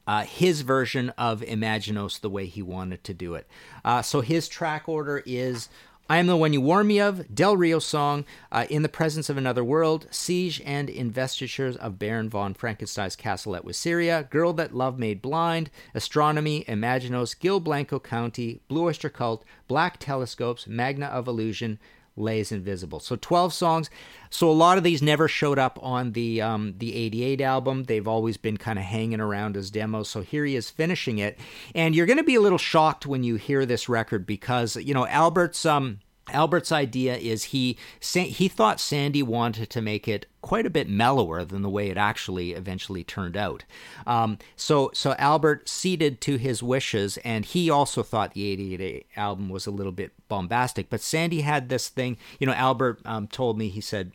uh, 0.09 0.25
his 0.25 0.63
version 0.63 1.11
of 1.11 1.43
Imaginos 1.43 2.21
the 2.21 2.31
way 2.31 2.47
he 2.47 2.63
wanted 2.63 3.05
to 3.05 3.15
do 3.15 3.35
it. 3.35 3.47
Uh, 3.85 4.03
so 4.03 4.23
his 4.23 4.49
track 4.49 4.89
order 4.89 5.23
is 5.25 5.69
I 6.11 6.17
Am 6.17 6.27
the 6.27 6.39
One 6.39 6.55
You 6.55 6.63
Warn 6.63 6.87
Me 6.87 7.01
of, 7.01 7.35
Del 7.35 7.55
Rio 7.55 7.79
song, 7.79 8.25
uh, 8.51 8.65
In 8.71 8.81
the 8.81 8.89
Presence 8.89 9.29
of 9.29 9.37
Another 9.37 9.63
World, 9.63 10.07
Siege 10.11 10.63
and 10.65 10.89
Investitures 10.89 11.77
of 11.77 11.99
Baron 11.99 12.31
von 12.31 12.55
Frankenstein's 12.55 13.15
Castle 13.15 13.55
at 13.55 13.75
Syria, 13.75 14.27
Girl 14.31 14.55
That 14.55 14.75
Love 14.75 14.99
Made 14.99 15.21
Blind, 15.21 15.69
Astronomy, 15.95 16.65
Imaginos, 16.67 17.39
Gil 17.39 17.61
Blanco 17.61 17.99
County, 18.01 18.63
Blue 18.69 18.85
Oyster 18.85 19.11
Cult, 19.11 19.45
Black 19.67 19.99
Telescopes, 19.99 20.67
Magna 20.67 21.05
of 21.09 21.29
Illusion, 21.29 21.79
Les 22.19 22.53
Invisibles. 22.53 23.05
So 23.05 23.17
12 23.17 23.53
songs. 23.53 23.91
So 24.31 24.51
a 24.51 24.53
lot 24.53 24.79
of 24.79 24.85
these 24.85 25.03
never 25.03 25.29
showed 25.29 25.59
up 25.59 25.79
on 25.83 26.13
the 26.13 26.43
um, 26.43 26.75
the 26.79 26.95
88 26.95 27.41
album. 27.41 27.85
They've 27.85 28.07
always 28.07 28.37
been 28.37 28.57
kind 28.57 28.79
of 28.79 28.85
hanging 28.85 29.21
around 29.21 29.57
as 29.57 29.71
demos. 29.71 30.09
So 30.09 30.23
here 30.23 30.45
he 30.45 30.57
is 30.57 30.71
finishing 30.71 31.19
it. 31.19 31.39
And 31.75 31.95
you're 31.95 32.07
going 32.07 32.19
to 32.19 32.25
be 32.25 32.35
a 32.35 32.41
little 32.41 32.59
shocked 32.59 33.07
when 33.07 33.23
you 33.23 33.37
hear 33.37 33.65
this 33.65 33.89
record 33.89 34.27
because, 34.27 34.77
you 34.77 34.95
know, 34.95 35.07
Albert's 35.07 35.65
um 35.65 36.01
Albert's 36.31 36.73
idea 36.73 37.17
is 37.17 37.45
he 37.45 37.77
he 38.01 38.49
thought 38.49 38.81
Sandy 38.81 39.23
wanted 39.23 39.71
to 39.71 39.83
make 39.83 40.09
it 40.09 40.27
quite 40.41 40.67
a 40.67 40.71
bit 40.71 40.89
mellower 40.89 41.45
than 41.45 41.63
the 41.63 41.69
way 41.69 41.91
it 41.91 41.97
actually 41.97 42.53
eventually 42.53 43.05
turned 43.05 43.37
out. 43.37 43.65
Um, 44.07 44.39
so 44.57 44.91
so 44.95 45.15
Albert 45.19 45.69
ceded 45.69 46.21
to 46.23 46.37
his 46.37 46.63
wishes, 46.63 47.19
and 47.19 47.45
he 47.45 47.71
also 47.71 48.03
thought 48.03 48.35
the 48.35 48.47
'88 48.47 49.07
album 49.17 49.49
was 49.49 49.67
a 49.67 49.71
little 49.71 49.93
bit 49.93 50.13
bombastic. 50.29 50.91
But 50.91 51.01
Sandy 51.01 51.43
had 51.43 51.69
this 51.69 51.89
thing. 51.89 52.19
You 52.39 52.47
know, 52.47 52.55
Albert 52.55 53.01
um, 53.05 53.27
told 53.29 53.59
me 53.59 53.69
he 53.69 53.81
said. 53.81 54.13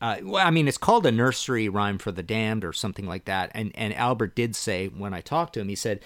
Uh, 0.00 0.16
well, 0.24 0.44
I 0.44 0.50
mean, 0.50 0.66
it's 0.66 0.78
called 0.78 1.06
a 1.06 1.12
nursery 1.12 1.68
rhyme 1.68 1.96
for 1.96 2.10
the 2.10 2.24
damned 2.24 2.64
or 2.64 2.72
something 2.72 3.06
like 3.06 3.24
that. 3.26 3.52
And 3.54 3.70
and 3.76 3.94
Albert 3.94 4.34
did 4.34 4.56
say 4.56 4.88
when 4.88 5.14
I 5.14 5.20
talked 5.20 5.54
to 5.54 5.60
him, 5.60 5.68
he 5.68 5.76
said, 5.76 6.00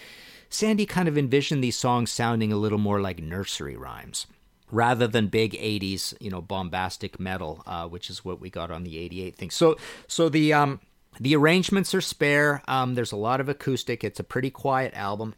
Sandy 0.51 0.85
kind 0.85 1.09
of 1.09 1.17
envisioned 1.17 1.65
these 1.65 1.79
songs 1.79 2.13
sounding 2.13 2.53
a 2.53 2.57
little 2.57 2.77
more 2.77 3.01
like 3.01 3.23
nursery 3.23 3.75
rhymes 3.75 4.27
rather 4.71 5.07
than 5.07 5.29
big 5.29 5.53
80s 5.53 6.15
you 6.21 6.31
know 6.31 6.41
bombastic 6.41 7.21
metal 7.21 7.63
uh, 7.67 7.87
which 7.87 8.11
is 8.11 8.25
what 8.25 8.41
we 8.41 8.51
got 8.51 8.71
on 8.71 8.85
the 8.85 8.99
88 8.99 9.37
thing 9.37 9.51
so 9.51 9.77
so 10.07 10.29
the 10.29 10.53
um 10.53 10.81
the 11.21 11.35
arrangements 11.37 11.95
are 11.95 12.01
spare 12.01 12.63
um 12.69 12.95
there's 12.95 13.13
a 13.13 13.17
lot 13.17 13.41
of 13.41 13.49
acoustic 13.49 14.03
it's 14.03 14.21
a 14.21 14.25
pretty 14.25 14.51
quiet 14.51 14.93
album 14.95 15.35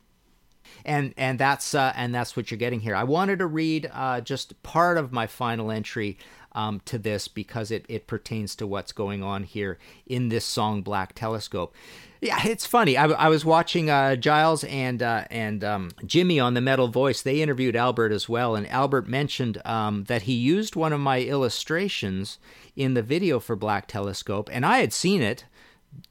and 0.85 1.14
and 1.17 1.38
that's 1.38 1.75
uh, 1.75 1.93
and 1.97 2.14
that's 2.14 2.37
what 2.37 2.51
you're 2.51 2.59
getting 2.59 2.81
here. 2.81 2.95
I 2.95 3.05
wanted 3.05 3.38
to 3.38 3.47
read 3.47 3.91
uh, 3.93 4.21
just 4.21 4.62
part 4.62 4.99
of 4.99 5.12
my 5.12 5.27
final 5.27 5.71
entry 5.71 6.19
um, 6.53 6.81
to 6.87 6.99
this 6.99 7.29
because 7.29 7.71
it, 7.71 7.85
it 7.88 8.07
pertains 8.07 8.57
to 8.57 8.67
what's 8.67 8.93
going 8.93 9.23
on 9.23 9.45
here 9.45 9.79
in 10.07 10.29
this 10.29 10.45
song 10.45 10.83
Black 10.83 11.14
Telescope. 11.14 11.75
Yeah, 12.20 12.40
it's 12.44 12.66
funny. 12.66 12.96
I, 12.96 13.07
I 13.07 13.28
was 13.28 13.44
watching 13.44 13.90
uh, 13.90 14.16
Giles 14.16 14.64
and 14.64 15.02
uh, 15.02 15.24
and 15.31 15.62
um, 15.62 15.90
Jimmy 16.04 16.40
on 16.40 16.54
the 16.54 16.61
Metal 16.61 16.88
Voice. 16.88 17.22
They 17.22 17.40
interviewed 17.40 17.76
Albert 17.76 18.11
as 18.11 18.28
well, 18.28 18.57
and 18.57 18.68
Albert 18.68 19.09
mentioned 19.09 19.62
um, 19.64 20.04
that 20.04 20.22
he 20.22 20.35
used 20.35 20.74
one 20.74 20.92
of 20.92 21.00
my 21.00 21.20
illustrations 21.20 22.38
in 22.74 22.94
the 22.94 23.02
video 23.02 23.38
for 23.38 23.54
Black 23.54 23.87
Telescope, 23.87 24.50
and 24.52 24.66
I 24.66 24.78
had 24.78 24.92
seen 24.92 25.22
it 25.22 25.44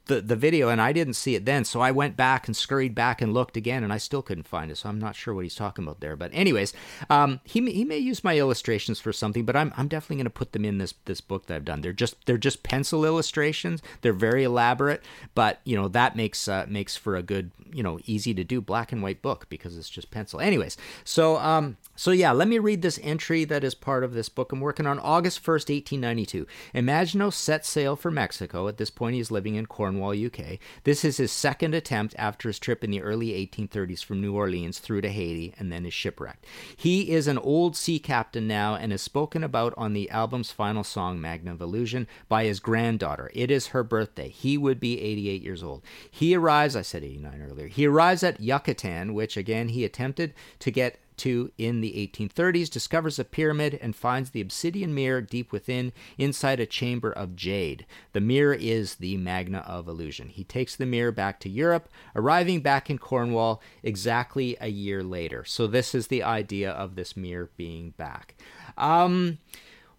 the 0.08 0.20
the 0.20 0.36
video 0.36 0.68
and 0.68 0.80
I 0.80 0.92
didn't 0.92 1.14
see 1.14 1.34
it 1.34 1.44
then, 1.44 1.64
so 1.64 1.80
I 1.80 1.90
went 1.90 2.16
back 2.16 2.46
and 2.48 2.56
scurried 2.56 2.94
back 2.94 3.22
and 3.22 3.32
looked 3.32 3.56
again, 3.56 3.84
and 3.84 3.92
I 3.92 3.98
still 3.98 4.22
couldn't 4.22 4.48
find 4.48 4.70
it. 4.70 4.76
So 4.76 4.88
I'm 4.88 4.98
not 4.98 5.16
sure 5.16 5.34
what 5.34 5.44
he's 5.44 5.54
talking 5.54 5.84
about 5.84 6.00
there. 6.00 6.16
But 6.16 6.30
anyways, 6.34 6.72
um, 7.08 7.40
he 7.44 7.60
he 7.70 7.84
may 7.84 7.98
use 7.98 8.24
my 8.24 8.38
illustrations 8.38 9.00
for 9.00 9.12
something, 9.12 9.44
but 9.44 9.56
I'm 9.56 9.72
I'm 9.76 9.88
definitely 9.88 10.16
going 10.16 10.24
to 10.24 10.30
put 10.30 10.52
them 10.52 10.64
in 10.64 10.78
this 10.78 10.94
this 11.04 11.20
book 11.20 11.46
that 11.46 11.54
I've 11.54 11.64
done. 11.64 11.80
They're 11.80 11.92
just 11.92 12.26
they're 12.26 12.38
just 12.38 12.62
pencil 12.62 13.04
illustrations. 13.04 13.82
They're 14.00 14.12
very 14.12 14.44
elaborate, 14.44 15.02
but 15.34 15.60
you 15.64 15.76
know 15.76 15.88
that 15.88 16.16
makes 16.16 16.48
uh, 16.48 16.66
makes 16.68 16.96
for 16.96 17.16
a 17.16 17.22
good 17.22 17.52
you 17.72 17.82
know 17.82 17.98
easy 18.06 18.34
to 18.34 18.44
do 18.44 18.60
black 18.60 18.92
and 18.92 19.02
white 19.02 19.22
book 19.22 19.46
because 19.48 19.76
it's 19.76 19.90
just 19.90 20.10
pencil. 20.10 20.40
Anyways, 20.40 20.76
so 21.04 21.36
um 21.38 21.76
so 21.98 22.12
yeah, 22.12 22.30
let 22.30 22.46
me 22.46 22.60
read 22.60 22.82
this 22.82 23.00
entry 23.02 23.44
that 23.46 23.64
is 23.64 23.74
part 23.74 24.04
of 24.04 24.14
this 24.14 24.28
book. 24.28 24.52
I'm 24.52 24.60
working 24.60 24.86
on 24.86 25.00
August 25.00 25.42
1st, 25.42 25.68
1892. 25.98 26.46
Imaginos 26.72 27.32
set 27.32 27.66
sail 27.66 27.96
for 27.96 28.12
Mexico. 28.12 28.68
At 28.68 28.76
this 28.76 28.88
point, 28.88 29.16
he's 29.16 29.32
living 29.32 29.56
in 29.56 29.66
Cornwall, 29.66 29.97
UK. 30.02 30.58
This 30.84 31.04
is 31.04 31.16
his 31.16 31.32
second 31.32 31.74
attempt 31.74 32.14
after 32.18 32.48
his 32.48 32.58
trip 32.58 32.82
in 32.82 32.90
the 32.90 33.02
early 33.02 33.28
1830s 33.28 34.04
from 34.04 34.20
New 34.20 34.34
Orleans 34.34 34.78
through 34.78 35.02
to 35.02 35.10
Haiti 35.10 35.54
and 35.58 35.72
then 35.72 35.86
is 35.86 35.94
shipwrecked. 35.94 36.46
He 36.76 37.10
is 37.10 37.26
an 37.26 37.38
old 37.38 37.76
sea 37.76 37.98
captain 37.98 38.46
now 38.46 38.74
and 38.74 38.92
is 38.92 39.02
spoken 39.02 39.44
about 39.44 39.74
on 39.76 39.92
the 39.92 40.10
album's 40.10 40.50
final 40.50 40.84
song, 40.84 41.20
Magna 41.20 41.52
of 41.52 41.60
Illusion, 41.60 42.06
by 42.28 42.44
his 42.44 42.60
granddaughter. 42.60 43.30
It 43.34 43.50
is 43.50 43.68
her 43.68 43.82
birthday. 43.82 44.28
He 44.28 44.56
would 44.56 44.80
be 44.80 45.00
88 45.00 45.42
years 45.42 45.62
old. 45.62 45.82
He 46.10 46.34
arrives, 46.34 46.76
I 46.76 46.82
said 46.82 47.04
89 47.04 47.48
earlier, 47.50 47.66
he 47.68 47.86
arrives 47.86 48.22
at 48.22 48.40
Yucatan, 48.40 49.14
which 49.14 49.36
again 49.36 49.68
he 49.68 49.84
attempted 49.84 50.34
to 50.60 50.70
get 50.70 50.98
to 51.18 51.50
in 51.58 51.80
the 51.80 51.92
1830s, 51.92 52.70
discovers 52.70 53.18
a 53.18 53.24
pyramid 53.24 53.78
and 53.80 53.94
finds 53.94 54.30
the 54.30 54.40
obsidian 54.40 54.94
mirror 54.94 55.20
deep 55.20 55.52
within, 55.52 55.92
inside 56.16 56.60
a 56.60 56.66
chamber 56.66 57.12
of 57.12 57.36
jade. 57.36 57.86
The 58.12 58.20
mirror 58.20 58.54
is 58.54 58.96
the 58.96 59.16
Magna 59.16 59.58
of 59.58 59.88
Illusion. 59.88 60.28
He 60.28 60.44
takes 60.44 60.76
the 60.76 60.86
mirror 60.86 61.12
back 61.12 61.40
to 61.40 61.48
Europe, 61.48 61.88
arriving 62.14 62.60
back 62.60 62.88
in 62.88 62.98
Cornwall 62.98 63.62
exactly 63.82 64.56
a 64.60 64.68
year 64.68 65.02
later. 65.02 65.44
So, 65.44 65.66
this 65.66 65.94
is 65.94 66.06
the 66.06 66.22
idea 66.22 66.70
of 66.70 66.94
this 66.94 67.16
mirror 67.16 67.50
being 67.56 67.90
back. 67.90 68.36
Um, 68.76 69.38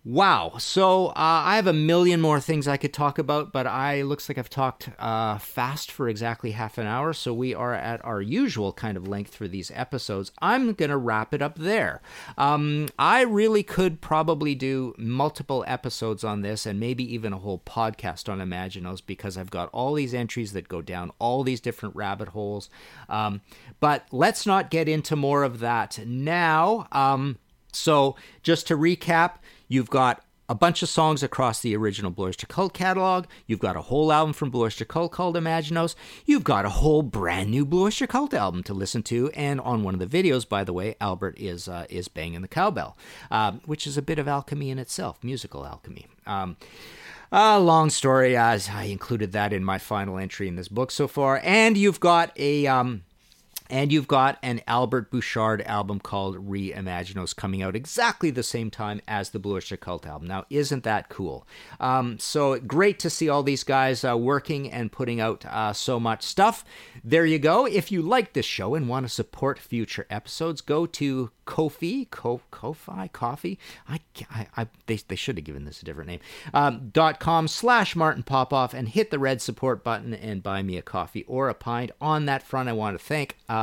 Wow. 0.05 0.53
So 0.59 1.07
uh, 1.07 1.13
I 1.17 1.57
have 1.57 1.67
a 1.67 1.73
million 1.73 2.21
more 2.21 2.39
things 2.39 2.69
I 2.69 2.77
could 2.77 2.93
talk 2.93 3.19
about, 3.19 3.51
but 3.51 3.67
I 3.67 4.01
looks 4.01 4.29
like 4.29 4.37
I've 4.37 4.49
talked 4.49 4.89
uh, 4.97 5.37
fast 5.39 5.91
for 5.91 6.07
exactly 6.07 6.51
half 6.51 6.77
an 6.77 6.87
hour. 6.87 7.11
So 7.11 7.33
we 7.33 7.53
are 7.53 7.73
at 7.73 8.03
our 8.05 8.21
usual 8.21 8.71
kind 8.71 8.95
of 8.95 9.09
length 9.09 9.35
for 9.35 9.45
these 9.45 9.71
episodes. 9.75 10.31
I'm 10.41 10.71
gonna 10.71 10.97
wrap 10.97 11.33
it 11.33 11.41
up 11.41 11.57
there. 11.59 12.01
Um, 12.37 12.87
I 12.97 13.21
really 13.21 13.61
could 13.61 13.99
probably 13.99 14.55
do 14.55 14.95
multiple 14.97 15.65
episodes 15.67 16.23
on 16.23 16.43
this, 16.43 16.65
and 16.65 16.79
maybe 16.79 17.03
even 17.13 17.33
a 17.33 17.39
whole 17.39 17.59
podcast 17.59 18.29
on 18.29 18.39
Imaginos 18.39 19.01
because 19.05 19.37
I've 19.37 19.51
got 19.51 19.69
all 19.73 19.93
these 19.95 20.13
entries 20.13 20.53
that 20.53 20.69
go 20.69 20.81
down 20.81 21.11
all 21.19 21.43
these 21.43 21.59
different 21.59 21.97
rabbit 21.97 22.29
holes. 22.29 22.69
Um, 23.09 23.41
but 23.81 24.07
let's 24.13 24.45
not 24.45 24.71
get 24.71 24.87
into 24.87 25.17
more 25.17 25.43
of 25.43 25.59
that 25.59 25.99
now. 26.07 26.87
Um, 26.93 27.37
so 27.73 28.15
just 28.43 28.65
to 28.67 28.77
recap. 28.77 29.33
You've 29.69 29.89
got 29.89 30.25
a 30.49 30.55
bunch 30.55 30.81
of 30.81 30.89
songs 30.89 31.21
across 31.21 31.61
the 31.61 31.75
original 31.75 32.09
Blue 32.09 32.25
Oyster 32.25 32.47
Cult 32.47 32.73
catalog. 32.73 33.25
You've 33.45 33.59
got 33.59 33.77
a 33.77 33.81
whole 33.81 34.11
album 34.11 34.33
from 34.33 34.49
Blue 34.49 34.63
Oyster 34.63 34.83
Cult 34.83 35.11
called 35.11 35.35
Imaginos. 35.35 35.93
You've 36.25 36.43
got 36.43 36.65
a 36.65 36.69
whole 36.69 37.03
brand 37.03 37.51
new 37.51 37.67
Blue 37.67 37.83
Oyster 37.83 38.07
Cult 38.07 38.33
album 38.33 38.63
to 38.63 38.73
listen 38.73 39.03
to. 39.03 39.29
And 39.35 39.61
on 39.61 39.83
one 39.83 39.93
of 39.93 39.99
the 39.99 40.23
videos, 40.23 40.49
by 40.49 40.63
the 40.63 40.73
way, 40.73 40.95
Albert 40.99 41.35
is 41.37 41.67
uh, 41.69 41.85
is 41.87 42.07
banging 42.07 42.41
the 42.41 42.47
cowbell, 42.47 42.97
um, 43.29 43.61
which 43.65 43.85
is 43.85 43.95
a 43.95 44.01
bit 44.01 44.17
of 44.17 44.27
alchemy 44.27 44.71
in 44.71 44.79
itself, 44.79 45.23
musical 45.23 45.67
alchemy. 45.67 46.07
Um, 46.25 46.57
uh, 47.31 47.59
long 47.59 47.91
story, 47.91 48.35
as 48.35 48.69
I 48.69 48.85
included 48.85 49.33
that 49.33 49.53
in 49.53 49.63
my 49.63 49.77
final 49.77 50.17
entry 50.17 50.47
in 50.47 50.55
this 50.55 50.67
book 50.67 50.89
so 50.89 51.07
far. 51.07 51.39
And 51.43 51.77
you've 51.77 51.99
got 51.99 52.31
a 52.37 52.65
um, 52.65 53.03
And 53.69 53.91
you've 53.91 54.07
got 54.07 54.39
an 54.41 54.61
Albert 54.67 55.11
Bouchard 55.11 55.61
album 55.61 55.99
called 55.99 56.49
Reimaginos 56.49 57.35
coming 57.35 57.61
out 57.61 57.75
exactly 57.75 58.31
the 58.31 58.41
same 58.41 58.71
time 58.71 59.01
as 59.07 59.29
the 59.29 59.39
Blue 59.39 59.57
Oyster 59.57 59.77
Cult 59.77 60.07
album. 60.07 60.27
Now, 60.27 60.45
isn't 60.49 60.83
that 60.83 61.09
cool? 61.09 61.47
Um, 61.79 62.17
so 62.17 62.59
great 62.59 62.97
to 62.99 63.09
see 63.09 63.29
all 63.29 63.43
these 63.43 63.63
guys 63.63 64.03
uh, 64.03 64.17
working 64.17 64.71
and 64.71 64.91
putting 64.91 65.21
out 65.21 65.45
uh, 65.45 65.73
so 65.73 65.99
much 65.99 66.23
stuff. 66.23 66.65
There 67.03 67.25
you 67.25 67.37
go. 67.37 67.65
If 67.65 67.91
you 67.91 68.01
like 68.01 68.33
this 68.33 68.45
show 68.45 68.75
and 68.75 68.89
want 68.89 69.05
to 69.05 69.13
support 69.13 69.59
future 69.59 70.07
episodes, 70.09 70.61
go 70.61 70.85
to 70.87 71.31
Ko-fi, 71.45 72.07
Ko, 72.11 72.41
Ko-fi, 72.51 73.07
Coffee. 73.07 73.59
I, 73.87 73.99
I, 74.29 74.47
I, 74.55 74.67
they, 74.85 74.99
they 75.07 75.15
should 75.15 75.37
have 75.37 75.45
given 75.45 75.65
this 75.65 75.81
a 75.81 75.85
different 75.85 76.09
name. 76.09 76.19
Um, 76.53 76.89
dot 76.93 77.19
com 77.19 77.47
slash 77.47 77.95
Martin 77.95 78.23
Popoff 78.23 78.73
and 78.73 78.87
hit 78.87 79.09
the 79.09 79.19
red 79.19 79.41
support 79.41 79.83
button 79.83 80.13
and 80.13 80.43
buy 80.43 80.61
me 80.61 80.77
a 80.77 80.83
coffee 80.83 81.25
or 81.27 81.49
a 81.49 81.55
pint. 81.55 81.91
On 81.99 82.25
that 82.25 82.43
front, 82.43 82.69
I 82.69 82.73
want 82.73 82.97
to 82.99 83.03
thank 83.03 83.35
uh, 83.47 83.58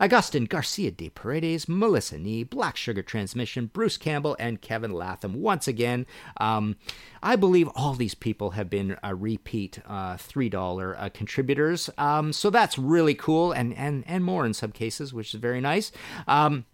Augustin 0.00 0.44
Garcia 0.44 0.90
de 0.90 1.08
Paredes, 1.08 1.68
Melissa 1.68 2.18
Nee, 2.18 2.44
Black 2.44 2.76
Sugar 2.76 3.02
Transmission, 3.02 3.66
Bruce 3.66 3.96
Campbell, 3.96 4.36
and 4.38 4.60
Kevin 4.60 4.92
Latham 4.92 5.34
once 5.34 5.68
again. 5.68 6.06
Um, 6.38 6.76
I 7.22 7.36
believe 7.36 7.68
all 7.74 7.94
these 7.94 8.14
people 8.14 8.50
have 8.50 8.70
been 8.70 8.96
a 9.02 9.14
repeat 9.14 9.78
uh, 9.86 10.14
$3 10.16 10.94
uh, 10.98 11.08
contributors. 11.10 11.90
Um, 11.98 12.32
so 12.32 12.50
that's 12.50 12.78
really 12.78 13.14
cool 13.14 13.52
and, 13.52 13.74
and, 13.76 14.04
and 14.06 14.24
more 14.24 14.46
in 14.46 14.54
some 14.54 14.72
cases, 14.72 15.12
which 15.12 15.34
is 15.34 15.40
very 15.40 15.60
nice. 15.60 15.92
Um, 16.26 16.64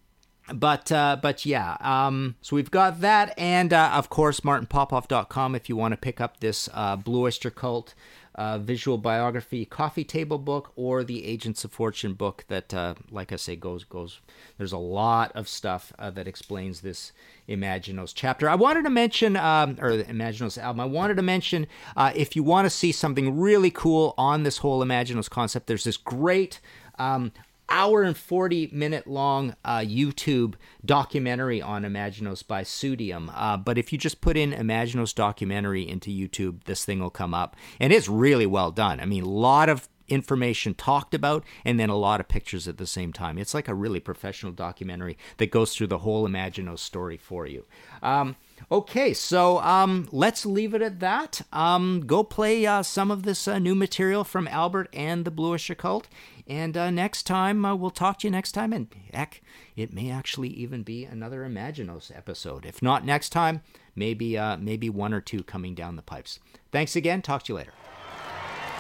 but 0.54 0.92
uh, 0.92 1.16
but 1.20 1.44
yeah, 1.44 1.76
um, 1.80 2.36
so 2.40 2.54
we've 2.54 2.70
got 2.70 3.00
that, 3.00 3.34
and 3.36 3.72
uh, 3.72 3.90
of 3.94 4.08
course 4.08 4.40
martinpopoff.com 4.40 5.54
if 5.54 5.68
you 5.68 5.76
want 5.76 5.92
to 5.92 5.96
pick 5.96 6.20
up 6.20 6.40
this 6.40 6.68
uh, 6.72 6.96
Blue 6.96 7.22
Oyster 7.22 7.50
Cult 7.50 7.94
uh, 8.36 8.58
visual 8.58 8.98
biography 8.98 9.64
coffee 9.64 10.04
table 10.04 10.38
book 10.38 10.72
or 10.76 11.02
the 11.02 11.24
Agents 11.24 11.64
of 11.64 11.72
Fortune 11.72 12.12
book 12.12 12.44
that, 12.48 12.72
uh, 12.72 12.94
like 13.10 13.32
I 13.32 13.36
say, 13.36 13.56
goes 13.56 13.84
goes. 13.84 14.20
There's 14.58 14.72
a 14.72 14.78
lot 14.78 15.32
of 15.34 15.48
stuff 15.48 15.92
uh, 15.98 16.10
that 16.10 16.28
explains 16.28 16.82
this 16.82 17.12
Imaginos 17.48 18.12
chapter. 18.14 18.48
I 18.48 18.54
wanted 18.54 18.84
to 18.84 18.90
mention, 18.90 19.36
um, 19.36 19.78
or 19.80 19.96
the 19.96 20.04
Imaginos 20.04 20.58
album. 20.58 20.80
I 20.80 20.84
wanted 20.84 21.16
to 21.16 21.22
mention 21.22 21.66
uh, 21.96 22.12
if 22.14 22.36
you 22.36 22.42
want 22.42 22.66
to 22.66 22.70
see 22.70 22.92
something 22.92 23.38
really 23.38 23.70
cool 23.70 24.14
on 24.18 24.42
this 24.42 24.58
whole 24.58 24.84
Imaginos 24.84 25.30
concept. 25.30 25.66
There's 25.66 25.84
this 25.84 25.96
great 25.96 26.60
um, 26.98 27.32
hour 27.68 28.02
and 28.02 28.16
40 28.16 28.70
minute 28.72 29.06
long 29.06 29.56
uh, 29.64 29.78
YouTube 29.78 30.54
documentary 30.84 31.60
on 31.60 31.82
Imaginos 31.82 32.46
by 32.46 32.62
Sudium. 32.62 33.30
Uh, 33.34 33.56
but 33.56 33.78
if 33.78 33.92
you 33.92 33.98
just 33.98 34.20
put 34.20 34.36
in 34.36 34.52
Imaginos 34.52 35.14
documentary 35.14 35.88
into 35.88 36.10
YouTube, 36.10 36.64
this 36.64 36.84
thing 36.84 37.00
will 37.00 37.10
come 37.10 37.34
up. 37.34 37.56
And 37.80 37.92
it's 37.92 38.08
really 38.08 38.46
well 38.46 38.70
done. 38.70 39.00
I 39.00 39.06
mean, 39.06 39.24
a 39.24 39.28
lot 39.28 39.68
of 39.68 39.88
information 40.08 40.74
talked 40.74 41.14
about 41.14 41.44
and 41.64 41.80
then 41.80 41.90
a 41.90 41.96
lot 41.96 42.20
of 42.20 42.28
pictures 42.28 42.68
at 42.68 42.78
the 42.78 42.86
same 42.86 43.12
time. 43.12 43.38
It's 43.38 43.54
like 43.54 43.68
a 43.68 43.74
really 43.74 44.00
professional 44.00 44.52
documentary 44.52 45.18
that 45.38 45.50
goes 45.50 45.74
through 45.74 45.88
the 45.88 45.98
whole 45.98 46.28
Imaginos 46.28 46.78
story 46.78 47.16
for 47.16 47.46
you. 47.46 47.64
Um, 48.02 48.36
Okay, 48.70 49.14
so 49.14 49.58
um, 49.60 50.08
let's 50.10 50.44
leave 50.44 50.74
it 50.74 50.82
at 50.82 50.98
that. 51.00 51.40
Um, 51.52 52.02
go 52.06 52.24
play 52.24 52.66
uh, 52.66 52.82
some 52.82 53.12
of 53.12 53.22
this 53.22 53.46
uh, 53.46 53.60
new 53.60 53.76
material 53.76 54.24
from 54.24 54.48
Albert 54.48 54.88
and 54.92 55.24
the 55.24 55.30
Blue 55.30 55.52
Oyster 55.52 55.76
Cult. 55.76 56.08
And 56.48 56.76
uh, 56.76 56.90
next 56.90 57.22
time, 57.24 57.64
uh, 57.64 57.74
we'll 57.74 57.90
talk 57.90 58.20
to 58.20 58.26
you 58.26 58.30
next 58.30 58.52
time. 58.52 58.72
And 58.72 58.88
heck, 59.12 59.42
it 59.76 59.92
may 59.92 60.10
actually 60.10 60.48
even 60.48 60.82
be 60.82 61.04
another 61.04 61.48
Imaginos 61.48 62.10
episode. 62.16 62.66
If 62.66 62.82
not 62.82 63.04
next 63.04 63.28
time, 63.30 63.62
maybe 63.94 64.36
uh, 64.38 64.56
maybe 64.56 64.90
one 64.90 65.12
or 65.12 65.20
two 65.20 65.42
coming 65.42 65.74
down 65.74 65.96
the 65.96 66.02
pipes. 66.02 66.38
Thanks 66.72 66.96
again. 66.96 67.20
Talk 67.22 67.42
to 67.44 67.52
you 67.52 67.58
later. 67.58 67.72